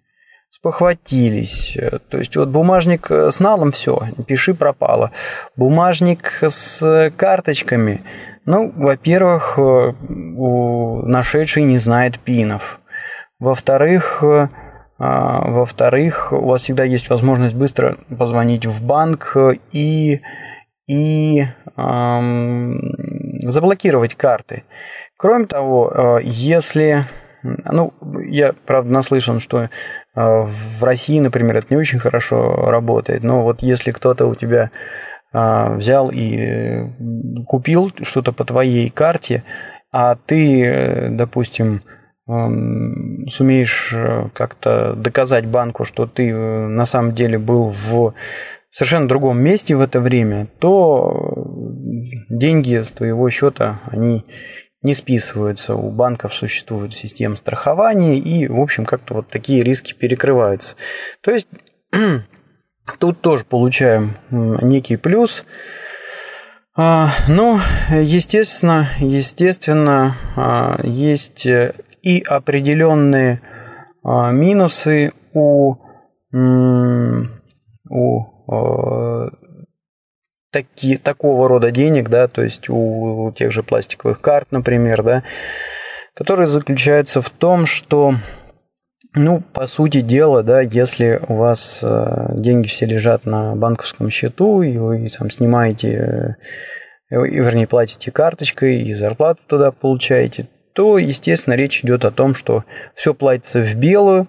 спохватились. 0.57 1.77
То 2.09 2.17
есть 2.17 2.35
вот 2.35 2.49
бумажник 2.49 3.11
с 3.11 3.39
налом 3.39 3.71
все, 3.71 4.01
пиши 4.27 4.53
пропало. 4.53 5.11
Бумажник 5.55 6.39
с 6.41 7.11
карточками, 7.15 8.01
ну, 8.45 8.73
во-первых, 8.75 9.57
нашедший 9.57 11.63
не 11.63 11.77
знает 11.77 12.19
пинов. 12.19 12.79
Во-вторых, 13.39 14.23
а, 14.23 14.49
во-вторых, 14.99 16.33
у 16.33 16.47
вас 16.47 16.61
всегда 16.61 16.83
есть 16.83 17.09
возможность 17.09 17.55
быстро 17.55 17.97
позвонить 18.17 18.65
в 18.65 18.83
банк 18.83 19.35
и, 19.71 20.21
и 20.87 21.45
эм, 21.77 22.79
заблокировать 23.41 24.15
карты. 24.15 24.63
Кроме 25.17 25.45
того, 25.45 26.19
если 26.23 27.05
ну, 27.43 27.93
я, 28.25 28.53
правда, 28.65 28.91
наслышан, 28.91 29.39
что 29.39 29.63
э, 29.63 29.69
в 30.15 30.83
России, 30.83 31.19
например, 31.19 31.57
это 31.57 31.67
не 31.69 31.77
очень 31.77 31.99
хорошо 31.99 32.69
работает, 32.69 33.23
но 33.23 33.43
вот 33.43 33.61
если 33.61 33.91
кто-то 33.91 34.25
у 34.25 34.35
тебя 34.35 34.71
э, 35.33 35.75
взял 35.75 36.09
и 36.11 36.85
купил 37.45 37.91
что-то 38.01 38.33
по 38.33 38.43
твоей 38.43 38.89
карте, 38.89 39.43
а 39.91 40.15
ты, 40.15 40.65
э, 40.65 41.09
допустим, 41.09 41.83
сумеешь 42.27 43.95
как-то 44.33 44.93
доказать 44.93 45.45
банку, 45.45 45.85
что 45.85 46.05
ты 46.05 46.33
на 46.33 46.85
самом 46.85 47.15
деле 47.15 47.39
был 47.39 47.69
в 47.69 48.13
совершенно 48.69 49.07
другом 49.07 49.39
месте 49.39 49.75
в 49.75 49.81
это 49.81 49.99
время, 49.99 50.47
то 50.59 51.47
деньги 52.29 52.81
с 52.81 52.91
твоего 52.91 53.29
счета, 53.29 53.79
они 53.85 54.25
не 54.81 54.93
списываются. 54.93 55.75
У 55.75 55.89
банков 55.89 56.33
существует 56.33 56.93
система 56.93 57.35
страхования, 57.35 58.19
и, 58.19 58.47
в 58.47 58.59
общем, 58.59 58.85
как-то 58.85 59.15
вот 59.15 59.27
такие 59.29 59.63
риски 59.63 59.93
перекрываются. 59.93 60.75
То 61.21 61.31
есть 61.31 61.47
тут 62.99 63.21
тоже 63.21 63.45
получаем 63.45 64.15
некий 64.29 64.97
плюс. 64.97 65.43
А, 66.75 67.09
но, 67.27 67.59
естественно, 67.89 68.87
естественно, 68.99 70.15
а, 70.35 70.79
есть 70.83 71.47
и 72.07 72.21
определенные 72.21 73.41
а, 74.01 74.31
минусы 74.31 75.11
у, 75.33 75.75
у 77.89 79.29
таки, 80.51 80.95
такого 80.97 81.49
рода 81.49 81.71
денег, 81.71 82.07
да, 82.09 82.29
то 82.29 82.43
есть 82.43 82.69
у, 82.69 83.25
у 83.25 83.31
тех 83.33 83.51
же 83.51 83.61
пластиковых 83.61 84.21
карт, 84.21 84.47
например, 84.51 85.03
да, 85.03 85.23
которые 86.13 86.47
заключаются 86.47 87.21
в 87.21 87.29
том, 87.29 87.65
что 87.65 88.15
ну, 89.13 89.41
по 89.41 89.67
сути 89.67 89.99
дела, 89.99 90.43
да, 90.43 90.61
если 90.61 91.19
у 91.27 91.35
вас 91.35 91.81
э, 91.83 92.29
деньги 92.35 92.67
все 92.67 92.85
лежат 92.85 93.25
на 93.25 93.55
банковском 93.57 94.09
счету, 94.09 94.61
и 94.61 94.77
вы 94.77 95.09
там 95.09 95.29
снимаете, 95.29 96.37
э, 97.09 97.15
вернее, 97.17 97.67
платите 97.67 98.11
карточкой, 98.11 98.81
и 98.83 98.93
зарплату 98.93 99.41
туда 99.47 99.71
получаете, 99.71 100.47
то, 100.77 100.99
естественно, 100.99 101.55
речь 101.55 101.83
идет 101.83 102.05
о 102.05 102.11
том, 102.11 102.35
что 102.35 102.63
все 102.93 103.15
платится 103.15 103.61
в 103.61 103.73
белую, 103.73 104.27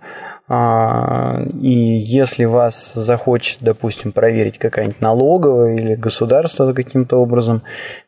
а, 0.48 1.42
и 1.60 1.68
если 1.68 2.46
вас 2.46 2.94
захочет, 2.94 3.58
допустим, 3.60 4.12
проверить 4.12 4.56
какая-нибудь 4.56 5.02
налоговая 5.02 5.76
или 5.76 5.94
государство 5.94 6.72
каким-то 6.72 7.18
образом, 7.18 7.64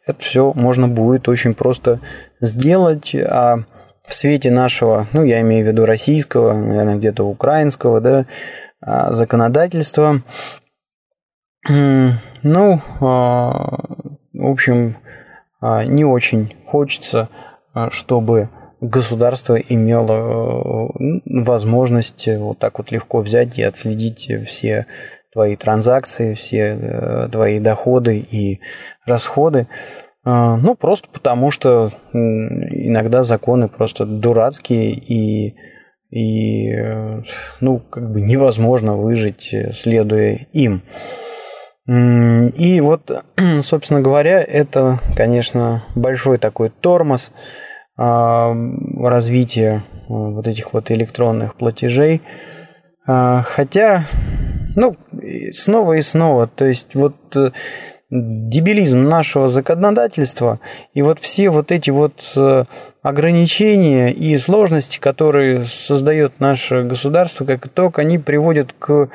это 0.06 0.24
все 0.24 0.54
можно 0.54 0.88
будет 0.88 1.28
очень 1.28 1.52
просто 1.52 2.00
сделать. 2.40 3.14
А 3.14 3.58
в 4.06 4.14
свете 4.14 4.50
нашего, 4.50 5.06
ну, 5.12 5.22
я 5.22 5.42
имею 5.42 5.66
в 5.66 5.68
виду 5.68 5.84
российского, 5.84 6.54
наверное, 6.54 6.96
где-то 6.96 7.24
украинского, 7.24 8.00
да, 8.00 8.24
а, 8.80 9.12
законодательства, 9.12 10.22
ну, 11.68 12.80
а, 13.02 13.52
в 14.32 14.46
общем, 14.46 14.96
не 15.60 16.06
очень 16.06 16.56
хочется, 16.64 17.28
чтобы 17.90 18.50
государство 18.80 19.56
имело 19.56 20.88
э, 20.92 21.42
возможность 21.44 22.28
вот 22.28 22.58
так 22.58 22.78
вот 22.78 22.90
легко 22.90 23.20
взять 23.20 23.58
и 23.58 23.62
отследить 23.62 24.30
все 24.46 24.86
твои 25.32 25.56
транзакции, 25.56 26.34
все 26.34 26.78
э, 26.80 27.28
твои 27.30 27.60
доходы 27.60 28.18
и 28.18 28.60
расходы. 29.06 29.68
А, 30.24 30.56
ну, 30.56 30.74
просто 30.74 31.08
потому 31.12 31.50
что 31.50 31.92
иногда 32.12 33.22
законы 33.22 33.68
просто 33.68 34.04
дурацкие 34.06 34.92
и, 34.92 35.54
и 36.10 36.72
э, 36.72 37.22
ну, 37.60 37.78
как 37.78 38.12
бы 38.12 38.20
невозможно 38.20 38.96
выжить, 38.96 39.54
следуя 39.74 40.46
им. 40.52 40.82
И 41.86 42.80
вот, 42.80 43.24
собственно 43.62 44.00
говоря, 44.00 44.42
это, 44.42 44.98
конечно, 45.16 45.82
большой 45.94 46.38
такой 46.38 46.70
тормоз– 46.70 47.32
а, 48.02 48.54
развития 48.96 49.82
э, 49.92 50.02
вот 50.08 50.48
этих 50.48 50.72
вот 50.72 50.90
электронных 50.90 51.54
платежей. 51.54 52.22
А, 53.06 53.42
хотя, 53.42 54.06
ну, 54.74 54.96
снова 55.52 55.92
и 55.92 56.00
снова, 56.00 56.46
то 56.46 56.64
есть 56.64 56.94
вот 56.94 57.14
э, 57.36 57.50
дебилизм 58.08 59.02
нашего 59.04 59.50
законодательства 59.50 60.60
и 60.94 61.02
вот 61.02 61.18
все 61.18 61.50
вот 61.50 61.70
эти 61.70 61.90
вот 61.90 62.32
э, 62.36 62.64
ограничения 63.02 64.10
и 64.14 64.38
сложности, 64.38 64.98
которые 64.98 65.66
создает 65.66 66.40
наше 66.40 66.84
государство, 66.84 67.44
как 67.44 67.66
итог, 67.66 67.98
они 67.98 68.16
приводят 68.18 68.72
к 68.78 69.10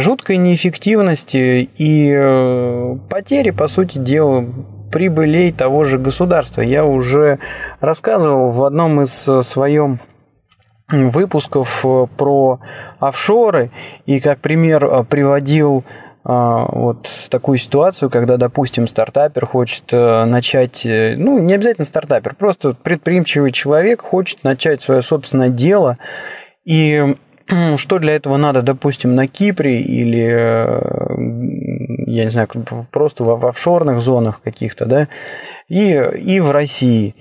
жуткой 0.00 0.36
неэффективности 0.36 1.68
и 1.76 2.96
потери, 3.08 3.50
по 3.50 3.68
сути 3.68 3.98
дела, 3.98 4.46
прибылей 4.94 5.50
того 5.50 5.84
же 5.84 5.98
государства. 5.98 6.60
Я 6.60 6.84
уже 6.84 7.40
рассказывал 7.80 8.52
в 8.52 8.62
одном 8.62 9.02
из 9.02 9.26
э, 9.26 9.42
своем 9.42 9.98
выпусков 10.88 11.84
э, 11.84 12.06
про 12.16 12.60
офшоры 13.00 13.72
и 14.06 14.20
как 14.20 14.38
пример 14.38 14.84
э, 14.84 15.02
приводил 15.02 15.84
вот 16.26 17.06
такую 17.28 17.58
ситуацию, 17.58 18.08
когда, 18.08 18.38
допустим, 18.38 18.88
стартапер 18.88 19.44
хочет 19.44 19.92
начать, 19.92 20.80
ну, 20.86 21.38
не 21.38 21.52
обязательно 21.52 21.84
стартапер, 21.84 22.34
просто 22.34 22.72
предприимчивый 22.72 23.52
человек 23.52 24.00
хочет 24.00 24.42
начать 24.42 24.80
свое 24.80 25.02
собственное 25.02 25.50
дело, 25.50 25.98
и 26.64 27.14
что 27.76 27.98
для 27.98 28.14
этого 28.16 28.36
надо, 28.36 28.62
допустим, 28.62 29.14
на 29.14 29.26
Кипре 29.26 29.80
или, 29.80 30.22
я 32.10 32.24
не 32.24 32.30
знаю, 32.30 32.48
просто 32.90 33.24
в 33.24 33.46
офшорных 33.46 34.00
зонах 34.00 34.40
каких-то, 34.42 34.86
да, 34.86 35.08
и, 35.68 35.92
и 35.92 36.40
в 36.40 36.50
России. 36.50 37.14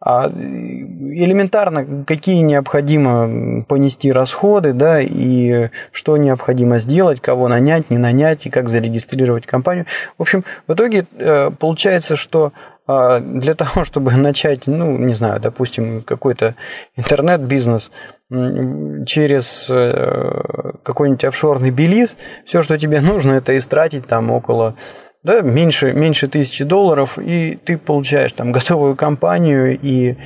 А 0.00 0.28
элементарно, 0.28 2.04
какие 2.04 2.40
необходимо 2.40 3.64
понести 3.64 4.12
расходы, 4.12 4.72
да, 4.72 5.00
и 5.00 5.70
что 5.90 6.16
необходимо 6.16 6.78
сделать, 6.78 7.20
кого 7.20 7.48
нанять, 7.48 7.90
не 7.90 7.98
нанять, 7.98 8.46
и 8.46 8.50
как 8.50 8.68
зарегистрировать 8.68 9.44
компанию. 9.44 9.86
В 10.16 10.22
общем, 10.22 10.44
в 10.68 10.74
итоге 10.74 11.04
э, 11.18 11.50
получается, 11.50 12.14
что 12.14 12.52
а, 12.88 13.20
для 13.20 13.54
того, 13.56 13.84
чтобы 13.84 14.12
начать, 14.12 14.66
ну, 14.66 14.96
не 14.98 15.14
знаю, 15.14 15.40
допустим, 15.40 16.02
какой-то 16.02 16.54
интернет-бизнес 16.96 17.92
через 18.30 19.66
э, 19.70 20.72
какой-нибудь 20.82 21.24
офшорный 21.24 21.70
Белиз, 21.70 22.16
все, 22.44 22.62
что 22.62 22.76
тебе 22.76 23.00
нужно, 23.02 23.32
это 23.32 23.56
истратить 23.56 24.06
там 24.06 24.30
около 24.30 24.74
да, 25.22 25.40
меньше, 25.40 25.92
меньше 25.92 26.28
тысячи 26.28 26.64
долларов, 26.64 27.18
и 27.18 27.56
ты 27.56 27.76
получаешь 27.76 28.32
там 28.32 28.52
готовую 28.52 28.96
компанию 28.96 29.78
и 29.80 30.16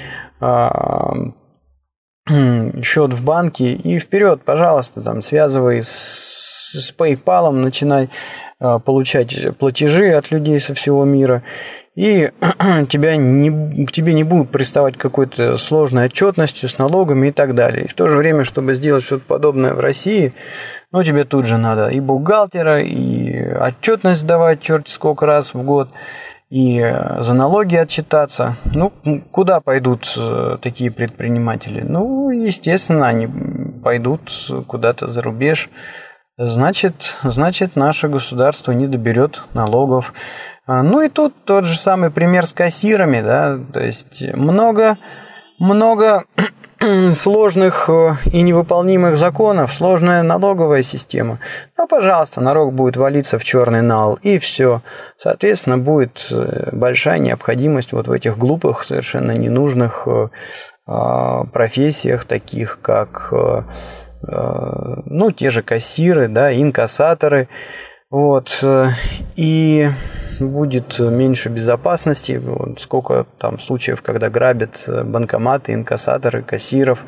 а, 0.41 1.15
счет 2.29 3.13
в 3.13 3.25
банке, 3.25 3.73
и 3.73 3.99
вперед, 3.99 4.43
пожалуйста, 4.45 5.01
там 5.01 5.23
связывай 5.23 5.83
с, 5.83 6.73
с 6.73 6.95
PayPal, 6.97 7.51
начинай 7.51 8.11
получать 8.85 9.57
платежи 9.59 10.13
от 10.13 10.31
людей 10.31 10.61
со 10.61 10.75
всего 10.75 11.05
мира, 11.05 11.43
и 11.95 12.31
тебя 12.89 13.17
не, 13.17 13.85
к 13.85 13.93
тебе 13.93 14.15
не 14.15 14.25
будут 14.25 14.51
приставать 14.51 14.97
какой-то 14.97 15.57
сложной 15.59 16.07
отчетностью 16.07 16.69
с 16.69 16.79
налогами 16.79 17.29
и 17.29 17.33
так 17.33 17.55
далее. 17.55 17.85
И 17.85 17.89
в 17.89 17.95
то 17.95 18.09
же 18.09 18.17
время, 18.17 18.45
чтобы 18.45 18.75
сделать 18.75 19.05
что-то 19.05 19.25
подобное 19.27 19.75
в 19.75 19.81
России, 19.81 20.33
ну, 20.91 21.05
тебе 21.05 21.25
тут 21.25 21.45
же 21.45 21.59
надо 21.59 21.89
и 21.89 22.01
бухгалтера, 22.01 22.83
и 22.83 23.47
отчетность 23.55 24.27
давать 24.27 24.61
черт 24.61 24.89
сколько 24.89 25.27
раз 25.27 25.55
в 25.55 25.63
год, 25.63 25.89
и 26.49 26.81
э, 26.81 27.23
за 27.23 27.33
налоги 27.35 27.77
отчитаться. 27.77 28.57
Ну, 28.65 28.93
куда 29.31 29.61
пойдут 29.61 30.15
э, 30.17 30.59
такие 30.61 30.91
предприниматели? 30.91 31.81
Ну, 31.81 32.31
естественно, 32.31 33.09
они 33.09 33.29
пойдут 33.83 34.31
куда-то 34.67 35.09
за 35.09 35.23
рубеж. 35.23 35.71
Значит, 36.39 37.17
значит, 37.23 37.77
наше 37.77 38.09
государство 38.09 38.73
не 38.73 38.87
доберет 38.87 39.43
налогов. 39.53 40.15
А, 40.67 40.83
ну 40.83 41.03
и 41.03 41.11
тут 41.11 41.35
тот 41.45 41.65
же 41.65 41.79
самый 41.79 42.11
пример 42.11 42.47
с 42.47 42.55
кассирами, 42.55 43.21
да, 43.21 43.59
то 43.73 43.81
есть 43.81 44.23
много, 44.35 44.97
много 45.59 46.25
сложных 47.17 47.91
э, 47.91 48.15
и 48.33 48.41
невыполнимых 48.41 49.19
законов, 49.19 49.75
сложная 49.75 50.23
налоговая 50.23 50.83
система. 50.83 51.39
Ну, 51.77 51.87
пожалуйста, 51.87 52.41
налог 52.41 52.73
будет 52.73 52.97
валиться 52.97 53.39
в 53.39 53.45
черный 53.45 53.83
нал, 53.83 54.19
и 54.23 54.39
все. 54.39 54.81
Соответственно, 55.19 55.77
будет 55.77 56.29
э, 56.31 56.71
большая 56.73 57.19
необходимость 57.19 57.93
вот 57.93 58.09
в 58.09 58.13
этих 58.13 58.39
глупых, 58.39 58.85
совершенно 58.85 59.33
ненужных 59.33 60.05
э, 60.07 60.29
а, 60.87 61.45
профессиях, 61.45 62.25
таких 62.25 62.81
как 62.81 63.33
ну, 64.23 65.33
те 65.33 65.51
же 65.51 65.63
кассиры, 65.63 66.29
да, 66.29 66.53
инкассаторы. 66.53 67.49
Вот. 68.11 68.63
И 69.37 69.89
будет 70.39 70.99
меньше 70.99 71.49
безопасности. 71.49 72.41
Вот 72.43 72.81
сколько 72.81 73.27
там 73.39 73.59
случаев, 73.59 74.03
когда 74.03 74.29
грабят 74.29 74.89
банкоматы, 75.05 75.73
инкассаторы, 75.75 76.43
кассиров. 76.43 77.05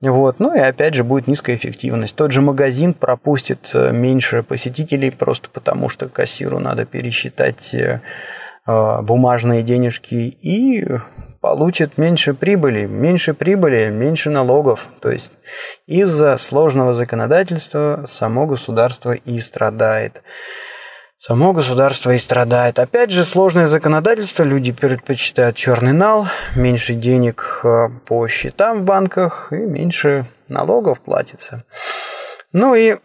Вот. 0.00 0.38
Ну 0.38 0.54
и 0.54 0.60
опять 0.60 0.94
же 0.94 1.02
будет 1.02 1.26
низкая 1.26 1.56
эффективность. 1.56 2.14
Тот 2.14 2.30
же 2.30 2.40
магазин 2.40 2.94
пропустит 2.94 3.70
э, 3.74 3.90
меньше 3.90 4.44
посетителей 4.44 5.10
просто 5.10 5.50
потому, 5.50 5.88
что 5.88 6.08
кассиру 6.08 6.60
надо 6.60 6.84
пересчитать 6.84 7.74
э, 7.74 8.00
бумажные 8.68 9.62
денежки 9.62 10.14
и 10.14 10.86
получит 11.40 11.98
меньше 11.98 12.34
прибыли, 12.34 12.86
меньше 12.86 13.34
прибыли, 13.34 13.90
меньше 13.90 14.30
налогов. 14.30 14.88
То 15.00 15.10
есть 15.10 15.32
из-за 15.86 16.36
сложного 16.36 16.94
законодательства 16.94 18.04
само 18.06 18.46
государство 18.46 19.12
и 19.12 19.38
страдает. 19.38 20.22
Само 21.16 21.52
государство 21.52 22.12
и 22.12 22.18
страдает. 22.18 22.78
Опять 22.78 23.10
же, 23.10 23.24
сложное 23.24 23.66
законодательство, 23.66 24.44
люди 24.44 24.70
предпочитают 24.70 25.56
черный 25.56 25.92
нал, 25.92 26.28
меньше 26.54 26.94
денег 26.94 27.60
э, 27.64 27.88
по 28.06 28.28
счетам 28.28 28.80
в 28.80 28.82
банках 28.84 29.48
и 29.52 29.56
меньше 29.56 30.26
налогов 30.48 31.00
платится. 31.00 31.64
Ну 32.52 32.76
и, 32.76 32.98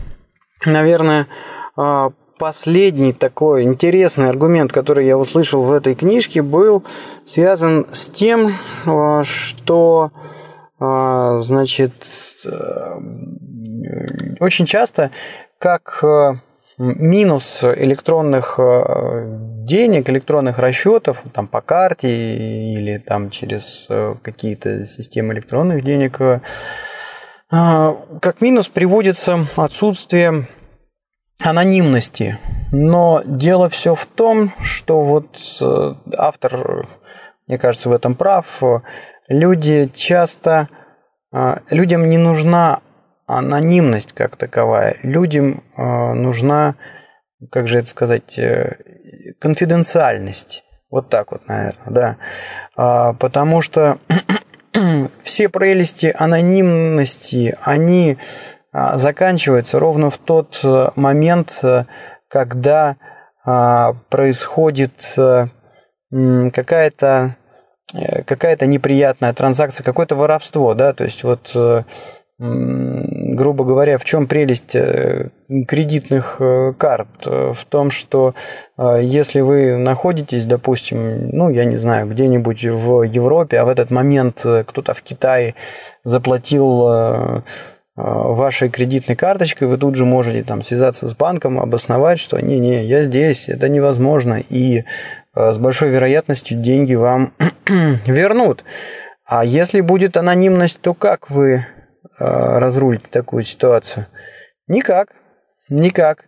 наверное, 0.66 1.28
э, 1.78 2.10
последний 2.38 3.12
такой 3.12 3.62
интересный 3.62 4.28
аргумент, 4.28 4.72
который 4.72 5.06
я 5.06 5.16
услышал 5.16 5.62
в 5.62 5.72
этой 5.72 5.94
книжке, 5.94 6.42
был 6.42 6.84
связан 7.26 7.86
с 7.92 8.06
тем, 8.06 8.56
э, 8.86 9.22
что 9.24 10.10
значит, 10.76 11.92
очень 14.40 14.66
часто 14.66 15.12
как 15.58 16.02
минус 16.78 17.62
электронных 17.62 18.56
э, 18.58 19.24
денег, 19.64 20.10
электронных 20.10 20.58
расчетов 20.58 21.22
там, 21.32 21.46
по 21.46 21.60
карте 21.60 22.08
или 22.72 22.98
там, 22.98 23.30
через 23.30 23.86
э, 23.88 24.16
какие-то 24.22 24.84
системы 24.84 25.34
электронных 25.34 25.84
денег, 25.84 26.20
э, 26.20 26.40
как 27.48 28.40
минус 28.40 28.68
приводится 28.68 29.46
отсутствие 29.56 30.48
анонимности. 31.38 32.38
Но 32.72 33.22
дело 33.24 33.68
все 33.68 33.94
в 33.94 34.06
том, 34.06 34.52
что 34.60 35.00
вот 35.00 35.38
автор, 36.16 36.88
мне 37.46 37.58
кажется, 37.58 37.88
в 37.88 37.92
этом 37.92 38.14
прав, 38.14 38.62
люди 39.28 39.90
часто, 39.94 40.68
людям 41.70 42.08
не 42.08 42.18
нужна 42.18 42.80
анонимность 43.26 44.12
как 44.12 44.36
таковая. 44.36 44.96
Людям 45.02 45.62
э, 45.76 45.82
нужна, 46.12 46.76
как 47.50 47.68
же 47.68 47.78
это 47.78 47.88
сказать, 47.88 48.38
э, 48.38 48.76
конфиденциальность. 49.38 50.64
Вот 50.90 51.08
так 51.08 51.32
вот, 51.32 51.46
наверное, 51.48 51.90
да. 51.90 52.16
А, 52.76 53.14
потому 53.14 53.62
что 53.62 53.98
все 55.22 55.48
прелести 55.48 56.14
анонимности, 56.16 57.56
они 57.62 58.18
а, 58.74 58.98
заканчиваются 58.98 59.78
ровно 59.78 60.10
в 60.10 60.18
тот 60.18 60.60
э, 60.64 60.88
момент, 60.96 61.62
когда 62.28 62.96
а, 63.44 63.92
происходит 64.10 65.16
какая-то 66.10 67.36
какая-то 68.26 68.66
неприятная 68.66 69.32
транзакция, 69.32 69.84
какое-то 69.84 70.16
воровство, 70.16 70.74
да, 70.74 70.92
то 70.92 71.04
есть 71.04 71.22
вот 71.22 71.56
грубо 72.38 73.64
говоря, 73.64 73.98
в 73.98 74.04
чем 74.04 74.26
прелесть 74.26 74.74
э, 74.74 75.30
кредитных 75.68 76.36
э, 76.40 76.72
карт? 76.76 77.26
В 77.26 77.58
том, 77.68 77.90
что 77.90 78.34
э, 78.76 79.00
если 79.02 79.40
вы 79.40 79.76
находитесь, 79.76 80.44
допустим, 80.44 81.28
ну, 81.30 81.50
я 81.50 81.64
не 81.64 81.76
знаю, 81.76 82.08
где-нибудь 82.08 82.64
в 82.64 83.02
Европе, 83.02 83.58
а 83.58 83.64
в 83.64 83.68
этот 83.68 83.90
момент 83.90 84.44
кто-то 84.66 84.94
в 84.94 85.02
Китае 85.02 85.54
заплатил 86.02 87.42
вашей 87.96 88.70
кредитной 88.70 89.16
карточкой, 89.16 89.68
вы 89.68 89.78
тут 89.78 89.94
же 89.94 90.04
можете 90.04 90.42
там 90.42 90.62
связаться 90.62 91.08
с 91.08 91.14
банком, 91.14 91.60
обосновать, 91.60 92.18
что 92.18 92.40
не-не, 92.40 92.84
я 92.84 93.02
здесь, 93.02 93.48
это 93.48 93.68
невозможно, 93.68 94.40
и 94.48 94.84
с 95.34 95.58
большой 95.58 95.90
вероятностью 95.90 96.60
деньги 96.60 96.94
вам 96.94 97.32
вернут. 98.06 98.64
А 99.26 99.44
если 99.44 99.80
будет 99.80 100.16
анонимность, 100.16 100.80
то 100.80 100.92
как 100.92 101.30
вы 101.30 101.66
Э, 102.18 102.58
разрулить 102.58 103.10
такую 103.10 103.42
ситуацию? 103.42 104.06
Никак. 104.68 105.08
Никак. 105.68 106.24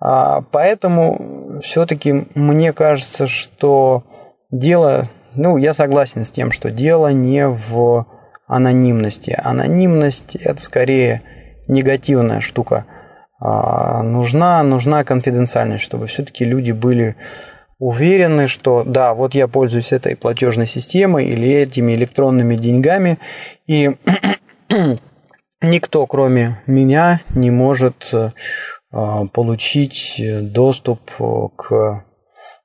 А, 0.00 0.42
поэтому 0.50 1.60
все-таки 1.62 2.26
мне 2.34 2.72
кажется, 2.72 3.26
что 3.26 4.04
дело, 4.50 5.08
ну, 5.34 5.58
я 5.58 5.74
согласен 5.74 6.24
с 6.24 6.30
тем, 6.30 6.52
что 6.52 6.70
дело 6.70 7.08
не 7.08 7.46
в 7.46 8.06
анонимности. 8.50 9.38
Анонимность– 9.42 10.36
это 10.40 10.60
скорее 10.60 11.22
негативная 11.68 12.40
штука. 12.40 12.84
А, 13.38 14.02
нужна, 14.02 14.62
нужна 14.62 15.04
конфиденциальность, 15.04 15.84
чтобы 15.84 16.08
все-таки 16.08 16.44
люди 16.44 16.72
были 16.72 17.16
уверены, 17.78 18.48
что 18.48 18.82
да, 18.84 19.14
вот 19.14 19.34
я 19.34 19.48
пользуюсь 19.48 19.92
этой 19.92 20.16
платежной 20.16 20.66
системой 20.66 21.26
или 21.26 21.48
этими 21.48 21.94
электронными 21.94 22.56
деньгами, 22.56 23.18
и 23.66 23.96
никто, 25.62 26.06
кроме 26.06 26.60
меня, 26.66 27.20
не 27.30 27.50
может 27.50 28.12
э, 28.12 28.28
получить 29.32 30.20
доступ 30.52 31.00
к 31.56 32.04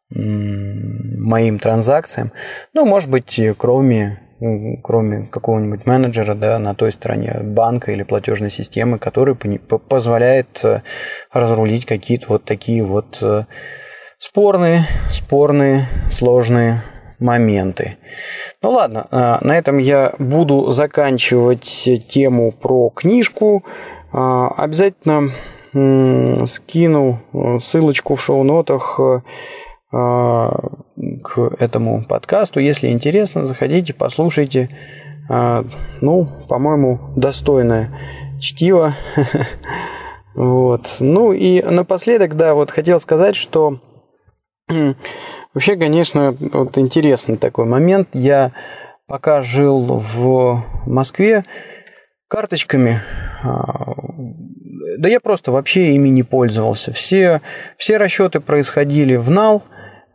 моим 0.09 1.59
транзакциям. 1.59 2.31
Ну, 2.73 2.85
может 2.85 3.09
быть, 3.09 3.39
кроме 3.57 4.19
кроме 4.83 5.25
какого-нибудь 5.27 5.85
менеджера 5.85 6.35
да, 6.35 6.59
на 6.59 6.75
той 6.75 6.91
стороне 6.91 7.39
банка 7.41 7.91
или 7.91 8.03
платежной 8.03 8.51
системы, 8.51 8.99
который 8.99 9.35
позволяет 9.35 10.63
э, 10.65 10.81
разрулить 11.31 11.85
какие-то 11.85 12.27
вот 12.29 12.43
такие 12.43 12.83
вот 12.83 13.19
э, 13.21 13.45
спорные, 14.17 14.83
спорные, 15.09 15.85
сложные 16.11 16.81
моменты. 17.19 17.97
Ну 18.61 18.71
ладно, 18.71 19.07
а, 19.09 19.39
на 19.41 19.57
этом 19.57 19.77
я 19.77 20.13
буду 20.19 20.71
заканчивать 20.71 21.87
тему 22.09 22.51
про 22.51 22.89
книжку. 22.89 23.63
Обязательно 24.11 25.31
скину 26.45 27.19
ссылочку 27.61 28.15
в 28.15 28.21
шоу-нотах 28.21 28.99
к 29.95 31.39
этому 31.59 32.03
подкасту. 32.03 32.59
Если 32.59 32.87
интересно, 32.89 33.45
заходите, 33.45 33.93
послушайте. 33.93 34.69
Ну, 35.29 36.27
по-моему, 36.49 36.99
достойное 37.15 37.91
чтиво. 38.39 38.93
Вот. 40.35 40.97
Ну 40.99 41.31
и 41.31 41.61
напоследок, 41.61 42.35
да, 42.35 42.55
вот 42.55 42.69
хотел 42.69 42.99
сказать, 42.99 43.37
что 43.37 43.79
вообще, 45.53 45.77
конечно, 45.77 46.35
вот 46.51 46.77
интересный 46.77 47.37
такой 47.37 47.65
момент. 47.65 48.09
Я 48.11 48.51
пока 49.07 49.41
жил 49.41 49.79
в 49.79 50.61
Москве, 50.85 51.45
карточками, 52.27 53.01
а, 53.43 53.93
да 54.97 55.09
я 55.09 55.19
просто 55.19 55.51
вообще 55.51 55.93
ими 55.93 56.09
не 56.09 56.23
пользовался. 56.23 56.91
Все, 56.91 57.41
все 57.77 57.97
расчеты 57.97 58.39
происходили 58.41 59.15
в 59.15 59.29
нал, 59.31 59.63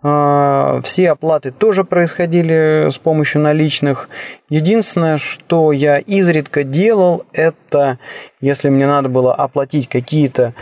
все 0.03 1.11
оплаты 1.11 1.51
тоже 1.51 1.85
происходили 1.85 2.89
с 2.91 2.99
помощью 2.99 3.43
наличных. 3.43 4.09
Единственное, 4.49 5.19
что 5.19 5.73
я 5.73 5.99
изредка 5.99 6.65
делал, 6.65 7.25
это 7.33 7.99
если 8.41 8.71
мне 8.71 8.87
надо 8.87 9.11
было 9.11 9.35
оплатить 9.35 9.89
какие-то 9.89 10.55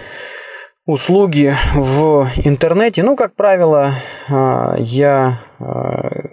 услуги 0.88 1.54
в 1.74 2.26
интернете, 2.44 3.02
ну, 3.02 3.14
как 3.14 3.34
правило, 3.34 3.90
а, 4.30 4.74
я 4.78 5.40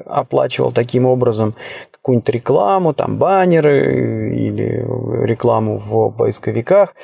оплачивал 0.06 0.72
таким 0.72 1.06
образом 1.06 1.56
какую-нибудь 1.92 2.30
рекламу, 2.30 2.94
там 2.94 3.18
баннеры 3.18 4.34
или 4.34 4.86
рекламу 5.26 5.78
в 5.78 6.12
поисковиках. 6.12 6.96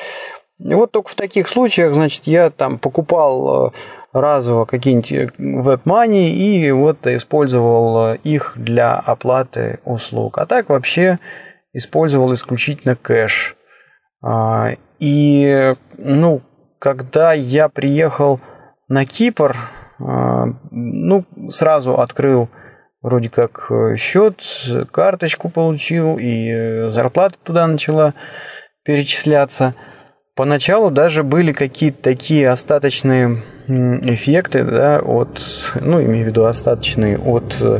И 0.59 0.73
вот 0.73 0.91
только 0.91 1.09
в 1.09 1.15
таких 1.15 1.47
случаях, 1.47 1.93
значит, 1.93 2.25
я 2.25 2.51
там 2.51 2.77
покупал 2.77 3.73
разово 4.13 4.65
какие-нибудь 4.65 5.33
веб-мани 5.37 6.29
и 6.29 6.71
вот 6.71 7.07
использовал 7.07 8.13
их 8.15 8.53
для 8.55 8.95
оплаты 8.95 9.79
услуг. 9.85 10.37
А 10.37 10.45
так 10.45 10.69
вообще 10.69 11.19
использовал 11.73 12.33
исключительно 12.33 12.95
кэш. 12.95 13.55
А, 14.23 14.71
и, 14.99 15.75
ну, 15.97 16.41
когда 16.79 17.33
я 17.33 17.69
приехал 17.69 18.39
на 18.87 19.05
Кипр, 19.05 19.55
а, 19.99 20.45
ну, 20.71 21.25
сразу 21.49 21.99
открыл 21.99 22.49
вроде 23.01 23.29
как 23.29 23.67
э, 23.71 23.95
счет, 23.97 24.43
карточку 24.91 25.49
получил, 25.49 26.17
и 26.17 26.51
э, 26.51 26.91
зарплата 26.91 27.35
туда 27.43 27.65
начала 27.65 28.13
перечисляться. 28.83 29.73
Поначалу 30.35 30.91
даже 30.91 31.23
были 31.23 31.51
какие-то 31.51 32.01
такие 32.03 32.49
остаточные 32.49 33.41
эффекты, 33.67 34.63
да, 34.63 34.99
от, 34.99 35.41
ну, 35.79 36.01
имею 36.01 36.25
в 36.25 36.27
виду 36.27 36.45
остаточные 36.45 37.17
от 37.17 37.57
э, 37.61 37.79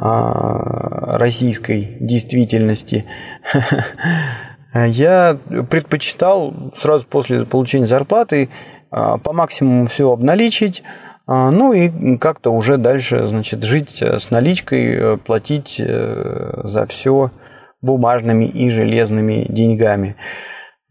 а, 0.00 1.18
российской 1.18 1.96
действительности. 2.00 3.04
Я 4.74 5.38
предпочитал 5.68 6.54
сразу 6.74 7.06
после 7.06 7.44
получения 7.44 7.86
зарплаты 7.86 8.48
а, 8.90 9.18
по 9.18 9.32
максимуму 9.32 9.86
все 9.86 10.10
обналичить, 10.10 10.82
а, 11.26 11.50
ну 11.50 11.72
и 11.72 12.16
как-то 12.18 12.50
уже 12.50 12.78
дальше, 12.78 13.26
значит, 13.26 13.62
жить 13.64 14.02
с 14.02 14.30
наличкой, 14.30 14.94
э, 14.94 15.16
платить 15.18 15.76
э, 15.78 16.60
за 16.64 16.86
все 16.86 17.30
бумажными 17.80 18.44
и 18.44 18.70
железными 18.70 19.46
деньгами. 19.48 20.16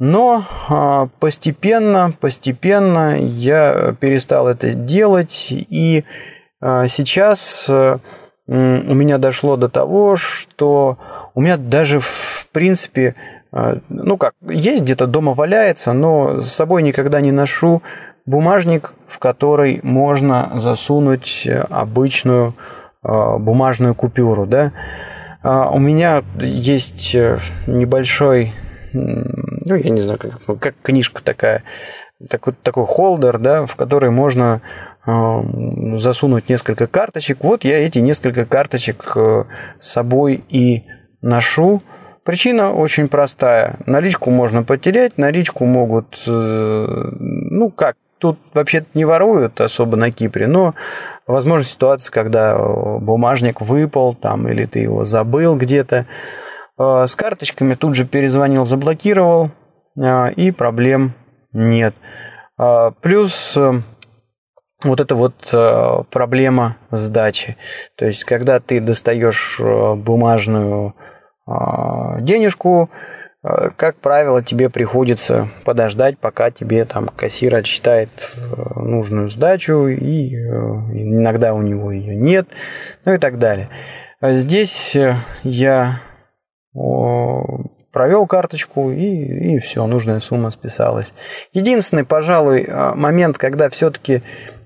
Но 0.04 0.44
а, 0.68 1.10
постепенно, 1.20 2.12
постепенно 2.20 3.22
я 3.22 3.96
перестал 4.00 4.48
это 4.48 4.74
делать, 4.74 5.48
и 5.52 6.06
а, 6.60 6.88
сейчас 6.88 7.68
э, 7.70 8.00
у 8.48 8.52
меня 8.52 9.20
дошло 9.20 9.58
до 9.58 9.70
того, 9.70 10.16
что 10.16 10.98
у 11.36 11.42
меня 11.42 11.58
даже 11.58 12.00
в 12.00 12.48
принципе, 12.52 13.14
ну 13.90 14.18
как, 14.18 14.34
есть 14.50 14.84
где-то 14.84 15.06
дома 15.06 15.34
валяется, 15.34 15.94
но 15.94 16.42
с 16.42 16.52
собой 16.52 16.82
никогда 16.82 17.22
не 17.22 17.32
ношу 17.32 17.84
бумажник, 18.26 18.94
в 19.08 19.20
который 19.20 19.82
можно 19.84 20.54
засунуть 20.56 21.48
обычную 21.70 22.56
э, 23.04 23.38
бумажную 23.38 23.96
купюру. 23.96 24.46
Да? 24.46 24.72
А, 25.44 25.70
у 25.70 25.80
меня 25.80 26.24
есть 26.40 27.14
э, 27.16 27.40
небольшой, 27.68 28.54
ну, 28.94 29.76
я 29.76 29.90
не 29.90 30.02
знаю, 30.02 30.20
как, 30.20 30.60
как 30.60 30.76
книжка 30.82 31.24
такая, 31.24 31.64
такой, 32.30 32.54
такой 32.62 32.86
холдер, 32.86 33.38
да, 33.38 33.66
в 33.66 33.76
который 33.76 34.10
можно 34.10 34.62
э, 35.06 35.12
засунуть 35.98 36.50
несколько 36.50 36.88
карточек. 36.88 37.44
Вот 37.44 37.64
я 37.64 37.78
эти 37.80 38.00
несколько 38.00 38.46
карточек 38.46 39.16
с 39.16 39.46
собой 39.80 40.44
и 40.50 40.84
ношу. 41.22 41.82
Причина 42.24 42.74
очень 42.74 43.08
простая. 43.08 43.80
Наличку 43.86 44.30
можно 44.30 44.64
потерять, 44.64 45.18
наличку 45.18 45.66
могут, 45.66 46.22
ну 46.28 47.72
как, 47.72 47.96
тут 48.22 48.38
вообще 48.54 48.86
не 48.94 49.04
воруют 49.04 49.60
особо 49.60 49.98
на 49.98 50.12
Кипре, 50.12 50.48
но 50.48 50.76
возможно 51.26 51.66
ситуация, 51.66 52.14
когда 52.14 52.58
бумажник 52.58 53.60
выпал 53.60 54.14
там 54.14 54.48
или 54.48 54.66
ты 54.66 54.80
его 54.80 55.04
забыл 55.04 55.58
где-то. 55.58 56.06
Э, 56.82 57.06
с 57.08 57.16
карточками 57.16 57.76
тут 57.76 57.96
же 57.96 58.06
перезвонил, 58.06 58.66
заблокировал, 58.66 59.52
э, 59.98 60.32
и 60.34 60.52
проблем 60.52 61.14
нет. 61.54 61.94
Э, 62.58 62.92
плюс 63.02 63.58
вот 64.84 65.00
это 65.00 65.14
вот 65.14 66.08
проблема 66.10 66.78
сдачи. 66.90 67.56
То 67.96 68.08
есть, 68.08 68.24
когда 68.24 68.60
ты 68.60 68.80
достаешь 68.80 69.60
бумажную 69.60 70.96
денежку, 71.46 72.90
как 73.44 73.98
правило, 73.98 74.42
тебе 74.42 74.72
приходится 74.72 75.50
подождать, 75.66 76.18
пока 76.18 76.50
тебе 76.50 76.86
там 76.86 77.10
кассир 77.10 77.54
отсчитает 77.58 78.10
нужную 78.76 79.30
сдачу, 79.30 79.86
и 79.86 80.34
иногда 80.34 81.54
у 81.54 81.62
него 81.62 81.92
ее 81.92 82.16
нет, 82.16 82.48
ну 83.06 83.14
и 83.14 83.20
так 83.20 83.38
далее. 83.38 83.70
Здесь 84.20 84.98
я 85.44 86.02
провел 86.74 88.26
карточку 88.26 88.92
и, 88.92 89.56
и 89.56 89.60
все, 89.60 89.86
нужная 89.86 90.20
сумма 90.22 90.50
списалась. 90.50 91.14
Единственный, 91.54 92.06
пожалуй, 92.06 92.68
момент, 92.96 93.38
когда 93.38 93.70
все-таки 93.70 94.22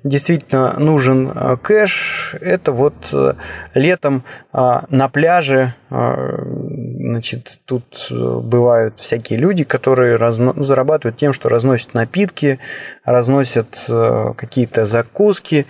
действительно 0.05 0.75
нужен 0.77 1.29
э, 1.33 1.57
кэш, 1.57 2.35
это 2.39 2.71
вот 2.71 2.93
э, 3.11 3.33
летом 3.73 4.23
э, 4.53 4.57
на 4.89 5.09
пляже, 5.09 5.73
значит, 5.89 7.59
тут 7.65 8.07
бывают 8.11 8.99
всякие 8.99 9.39
люди, 9.39 9.63
которые 9.63 10.17
разно... 10.17 10.53
зарабатывают 10.61 11.17
тем, 11.17 11.31
что 11.31 11.47
разносят 11.47 11.93
напитки, 11.93 12.59
разносят 13.05 13.89
какие-то 14.35 14.83
закуски. 14.83 15.67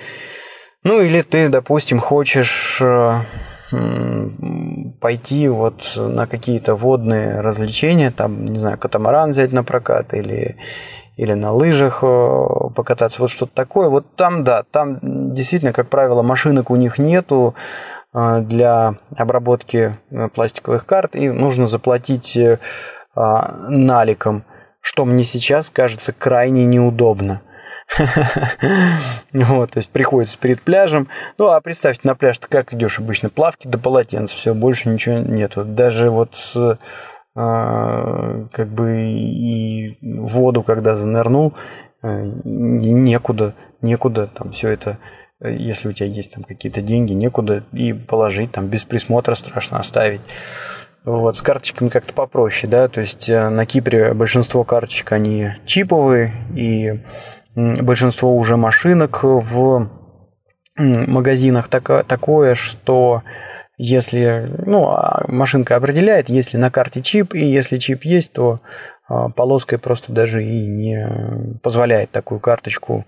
Ну 0.84 1.02
или 1.02 1.22
ты, 1.22 1.50
допустим, 1.50 2.00
хочешь 2.00 2.82
пойти 5.00 5.48
вот 5.48 5.94
на 5.96 6.28
какие-то 6.28 6.76
водные 6.76 7.42
развлечения, 7.42 8.12
там, 8.12 8.46
не 8.46 8.60
знаю, 8.60 8.78
катамаран 8.78 9.32
взять 9.32 9.52
на 9.52 9.64
прокат 9.64 10.14
или, 10.14 10.58
или 11.16 11.34
на 11.34 11.52
лыжах 11.52 12.00
э, 12.04 12.46
покататься, 12.76 13.22
вот 13.22 13.32
что-то 13.32 13.54
такое. 13.54 13.90
Вот 13.90 14.16
там, 14.16 14.44
да, 14.44 14.64
там 14.64 15.34
действительно, 15.34 15.74
как 15.74 15.90
правило, 15.90 16.22
машинок 16.22 16.70
у 16.70 16.76
них 16.76 17.00
нету 17.00 17.56
э, 18.14 18.42
для 18.42 18.96
обработки 19.16 19.98
э, 20.12 20.28
пластиковых 20.30 20.86
карт, 20.86 21.16
и 21.16 21.30
нужно 21.30 21.68
заплатить 21.68 22.38
наликом, 23.16 24.44
что 24.82 25.06
мне 25.06 25.24
сейчас 25.24 25.70
кажется 25.70 26.12
крайне 26.12 26.66
неудобно. 26.66 27.42
Вот, 29.34 29.72
то 29.72 29.80
есть 29.80 29.90
приходится 29.90 30.38
перед 30.38 30.62
пляжем. 30.62 31.08
Ну, 31.38 31.50
а 31.50 31.62
представьте, 31.62 32.02
на 32.04 32.16
пляж 32.16 32.38
ты 32.40 32.48
как 32.48 32.74
идешь 32.74 33.00
обычно? 33.00 33.30
Плавки 33.30 33.68
до 33.68 33.78
полотенца, 33.78 34.36
все, 34.36 34.54
больше 34.54 34.90
ничего 34.90 35.20
нету. 35.20 35.64
Даже 35.64 36.10
вот 36.10 36.36
с 36.36 36.78
а, 37.38 38.48
как 38.54 38.70
бы 38.70 39.12
и 39.12 39.98
воду, 40.02 40.64
когда 40.64 40.96
занырнул, 40.96 41.54
э, 42.02 42.24
некуда, 42.46 43.56
некуда 43.82 44.28
там 44.28 44.54
все 44.54 44.70
это, 44.70 45.00
если 45.42 45.90
у 45.90 45.92
тебя 45.92 46.08
есть 46.08 46.34
там 46.34 46.46
какие-то 46.46 46.82
деньги, 46.82 47.12
некуда 47.12 47.64
и 47.74 47.92
положить, 47.92 48.54
там 48.54 48.68
без 48.68 48.86
присмотра 48.86 49.36
страшно 49.36 49.80
оставить. 49.80 50.22
Вот, 51.04 51.38
с 51.38 51.42
карточками 51.42 51.90
как-то 51.90 52.14
попроще, 52.14 52.72
да, 52.72 52.88
то 52.88 53.02
есть 53.02 53.30
э, 53.30 53.50
на 53.50 53.66
Кипре 53.66 54.14
большинство 54.14 54.64
карточек, 54.64 55.12
они 55.12 55.50
чиповые, 55.66 56.34
и 56.56 57.02
большинство 57.56 58.36
уже 58.36 58.58
машинок 58.58 59.24
в 59.24 59.90
магазинах 60.78 61.68
так, 61.70 62.06
такое, 62.06 62.54
что 62.56 63.24
если, 63.78 64.48
ну, 64.66 64.90
а 64.90 65.26
машинка 65.28 65.76
определяет, 65.76 66.30
если 66.30 66.58
на 66.58 66.70
карте 66.70 67.02
чип, 67.02 67.34
и 67.34 67.46
если 67.46 67.78
чип 67.78 68.04
есть, 68.04 68.34
то 68.34 68.60
а, 69.08 69.30
полоской 69.30 69.78
просто 69.78 70.14
даже 70.14 70.44
и 70.44 70.66
не 70.66 71.58
позволяет 71.62 72.12
такую 72.12 72.40
карточку 72.40 73.06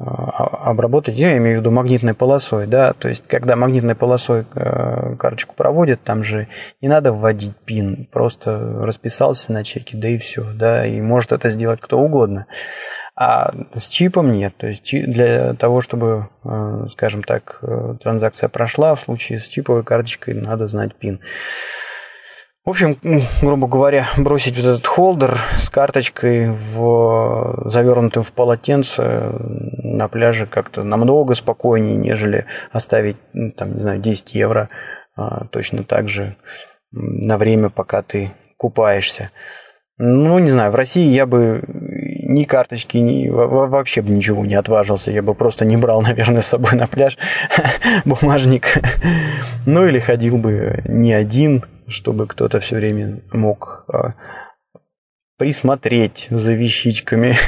обработать, 0.00 1.18
я 1.18 1.36
имею 1.38 1.56
в 1.56 1.60
виду 1.60 1.72
магнитной 1.72 2.14
полосой, 2.14 2.68
да, 2.68 2.92
то 2.92 3.08
есть 3.08 3.26
когда 3.26 3.56
магнитной 3.56 3.96
полосой 3.96 4.44
э, 4.54 5.16
карточку 5.16 5.56
проводят, 5.56 6.04
там 6.04 6.22
же 6.22 6.46
не 6.80 6.86
надо 6.86 7.12
вводить 7.12 7.56
пин, 7.64 8.06
просто 8.12 8.60
расписался 8.80 9.52
на 9.52 9.64
чеке, 9.64 9.96
да 9.96 10.08
и 10.08 10.18
все, 10.18 10.44
да, 10.54 10.86
и 10.86 11.00
может 11.00 11.32
это 11.32 11.50
сделать 11.50 11.80
кто 11.80 11.98
угодно. 11.98 12.46
А 13.20 13.50
с 13.74 13.88
чипом 13.88 14.32
нет. 14.32 14.54
То 14.56 14.68
есть 14.68 14.92
для 14.92 15.54
того, 15.54 15.80
чтобы, 15.80 16.28
э, 16.44 16.86
скажем 16.92 17.24
так, 17.24 17.58
э, 17.62 17.96
транзакция 18.00 18.48
прошла, 18.48 18.94
в 18.94 19.00
случае 19.00 19.40
с 19.40 19.48
чиповой 19.48 19.82
карточкой 19.82 20.34
надо 20.34 20.68
знать 20.68 20.94
пин. 20.94 21.18
В 22.64 22.70
общем, 22.70 22.96
грубо 23.42 23.66
говоря, 23.66 24.08
бросить 24.16 24.56
вот 24.56 24.66
этот 24.66 24.86
холдер 24.86 25.36
с 25.58 25.68
карточкой 25.68 26.52
в 26.52 27.62
завернутым 27.64 28.22
в 28.22 28.30
полотенце 28.30 29.32
на 29.82 30.06
пляже 30.06 30.46
как-то 30.46 30.84
намного 30.84 31.34
спокойнее, 31.34 31.96
нежели 31.96 32.44
оставить, 32.70 33.16
там, 33.56 33.74
не 33.74 33.80
знаю, 33.80 34.00
10 34.00 34.32
евро 34.36 34.68
а, 35.16 35.46
точно 35.46 35.82
так 35.82 36.08
же 36.08 36.36
на 36.92 37.36
время, 37.36 37.68
пока 37.68 38.02
ты 38.02 38.30
купаешься. 38.58 39.32
Ну, 40.00 40.38
не 40.38 40.48
знаю, 40.48 40.70
в 40.70 40.76
России 40.76 41.12
я 41.12 41.26
бы 41.26 41.60
ни 42.28 42.44
карточки, 42.44 42.98
ни 42.98 43.28
вообще 43.28 44.02
бы 44.02 44.10
ничего 44.10 44.44
не 44.44 44.54
отважился. 44.54 45.10
Я 45.10 45.22
бы 45.22 45.34
просто 45.34 45.64
не 45.64 45.76
брал, 45.76 46.02
наверное, 46.08 46.42
с 46.42 46.46
собой 46.46 46.74
на 46.74 46.86
пляж 46.86 47.18
бумажник. 48.04 48.78
Ну, 49.66 49.86
или 49.86 49.98
ходил 49.98 50.38
бы 50.38 50.82
не 50.86 51.12
один, 51.12 51.64
чтобы 51.88 52.26
кто-то 52.26 52.60
все 52.60 52.76
время 52.76 53.20
мог 53.32 53.84
а, 53.88 54.12
присмотреть 55.38 56.28
за 56.30 56.52
вещичками. 56.52 57.34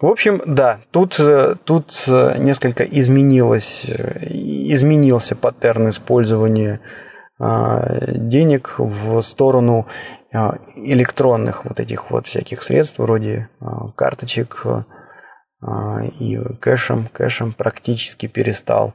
В 0.00 0.06
общем, 0.06 0.40
да, 0.46 0.80
тут, 0.92 1.20
тут 1.64 2.04
несколько 2.06 2.84
изменилось, 2.84 3.84
изменился 3.84 5.36
паттерн 5.36 5.90
использования 5.90 6.80
а, 7.38 7.82
денег 8.06 8.76
в 8.78 9.20
сторону 9.22 9.86
электронных 10.32 11.64
вот 11.64 11.80
этих 11.80 12.10
вот 12.10 12.26
всяких 12.26 12.62
средств, 12.62 12.98
вроде 12.98 13.48
а, 13.60 13.90
карточек 13.96 14.62
а, 15.60 16.02
и 16.18 16.38
кэшем, 16.60 17.08
кэшем 17.12 17.52
практически 17.52 18.26
перестал 18.26 18.94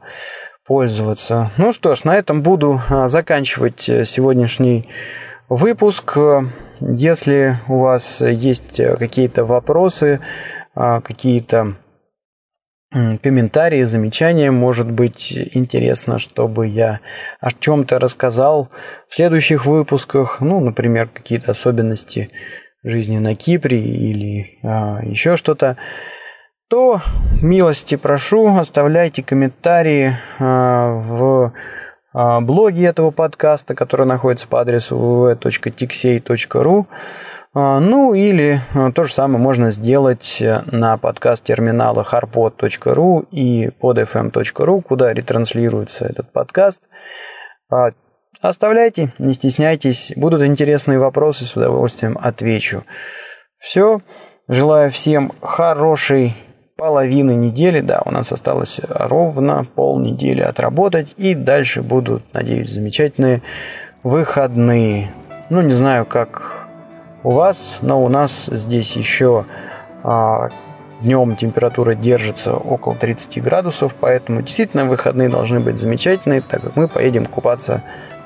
пользоваться. 0.65 1.51
Ну 1.57 1.73
что 1.73 1.95
ж, 1.95 2.05
на 2.05 2.15
этом 2.15 2.41
буду 2.41 2.81
заканчивать 3.05 3.87
э, 3.87 4.03
сегодняшний 4.03 4.89
выпуск. 5.47 6.17
Если 6.79 7.59
у 7.67 7.79
вас 7.79 8.21
есть 8.21 8.79
э, 8.79 8.95
какие-то 8.97 9.45
вопросы, 9.45 10.21
какие-то 10.73 11.75
комментарии, 13.21 13.83
замечания. 13.83 14.51
Может 14.51 14.89
быть, 14.89 15.33
интересно, 15.53 16.19
чтобы 16.19 16.67
я 16.67 17.01
о 17.41 17.51
чем-то 17.51 17.99
рассказал 17.99 18.69
в 19.09 19.15
следующих 19.15 19.65
выпусках. 19.65 20.39
Ну, 20.39 20.59
например, 20.59 21.07
какие-то 21.07 21.51
особенности 21.51 22.29
жизни 22.83 23.17
на 23.17 23.35
Кипре 23.35 23.79
или 23.79 24.59
а, 24.63 24.99
еще 25.03 25.35
что-то. 25.35 25.77
То 26.69 27.01
милости 27.41 27.95
прошу, 27.95 28.57
оставляйте 28.57 29.23
комментарии 29.23 30.17
а, 30.39 30.93
в 30.93 31.53
а, 32.13 32.39
блоге 32.41 32.85
этого 32.85 33.11
подкаста, 33.11 33.75
который 33.75 34.05
находится 34.05 34.47
по 34.47 34.61
адресу 34.61 34.95
www.tixey.ru. 34.95 36.85
А, 37.57 37.79
ну 37.79 38.13
или 38.13 38.59
а, 38.73 38.91
то 38.91 39.05
же 39.05 39.13
самое 39.13 39.41
можно 39.41 39.71
сделать 39.71 40.41
э, 40.41 40.61
на 40.73 40.97
подкаст-терминалах 40.97 42.13
harpod.ru 42.13 43.27
и 43.31 43.69
podfm.ru, 43.81 44.81
куда 44.81 45.13
ретранслируется 45.13 46.05
этот 46.05 46.29
подкаст. 46.33 46.83
А, 47.71 47.91
оставляйте, 48.41 49.13
не 49.19 49.33
стесняйтесь. 49.35 50.11
Будут 50.17 50.41
интересные 50.41 50.99
вопросы, 50.99 51.45
с 51.45 51.55
удовольствием 51.55 52.17
отвечу. 52.21 52.83
Все. 53.57 54.01
Желаю 54.49 54.91
всем 54.91 55.31
хорошей 55.41 56.35
половины 56.75 57.35
недели. 57.35 57.79
Да, 57.79 58.01
у 58.03 58.11
нас 58.11 58.33
осталось 58.33 58.81
ровно 58.89 59.65
полнедели 59.75 60.41
отработать. 60.41 61.13
И 61.15 61.33
дальше 61.33 61.83
будут, 61.83 62.21
надеюсь, 62.33 62.71
замечательные 62.71 63.41
выходные. 64.03 65.13
Ну, 65.49 65.61
не 65.61 65.73
знаю, 65.73 66.05
как 66.05 66.64
у 67.25 67.31
вас, 67.31 67.79
но 67.81 68.03
у 68.03 68.07
нас 68.07 68.45
здесь 68.45 68.95
еще 68.95 69.45
а, 70.03 70.49
днем 71.01 71.35
температура 71.35 71.95
держится 71.95 72.53
около 72.53 72.95
30 72.95 73.41
градусов, 73.43 73.95
поэтому 73.99 74.43
действительно 74.43 74.85
выходные 74.85 75.27
должны 75.27 75.59
быть 75.59 75.77
замечательные, 75.77 76.41
так 76.41 76.61
как 76.61 76.75
мы 76.75 76.87
поедем 76.87 77.25
купаться 77.25 77.83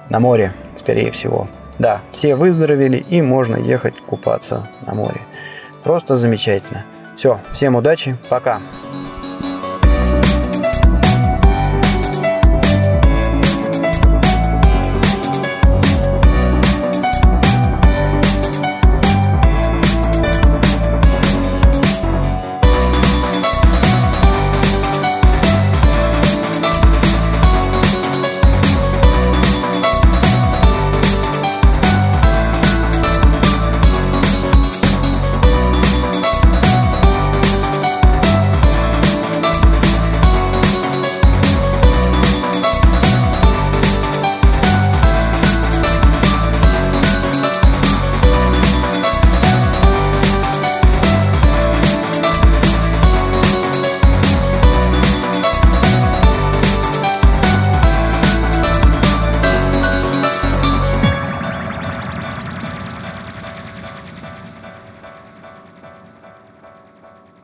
на 0.10 0.20
море, 0.20 0.54
скорее 0.76 1.12
всего. 1.12 1.48
Да, 1.80 2.02
все 2.12 2.36
выздоровели 2.36 2.98
и 2.98 3.22
можно 3.22 3.56
ехать 3.56 3.96
купаться 4.02 4.68
на 4.86 4.94
море. 4.94 5.22
Просто 5.86 6.18
замечательно. 6.18 6.84
Все, 7.16 7.40
всем 7.54 7.78
удачи, 7.78 8.18
пока. 8.30 8.60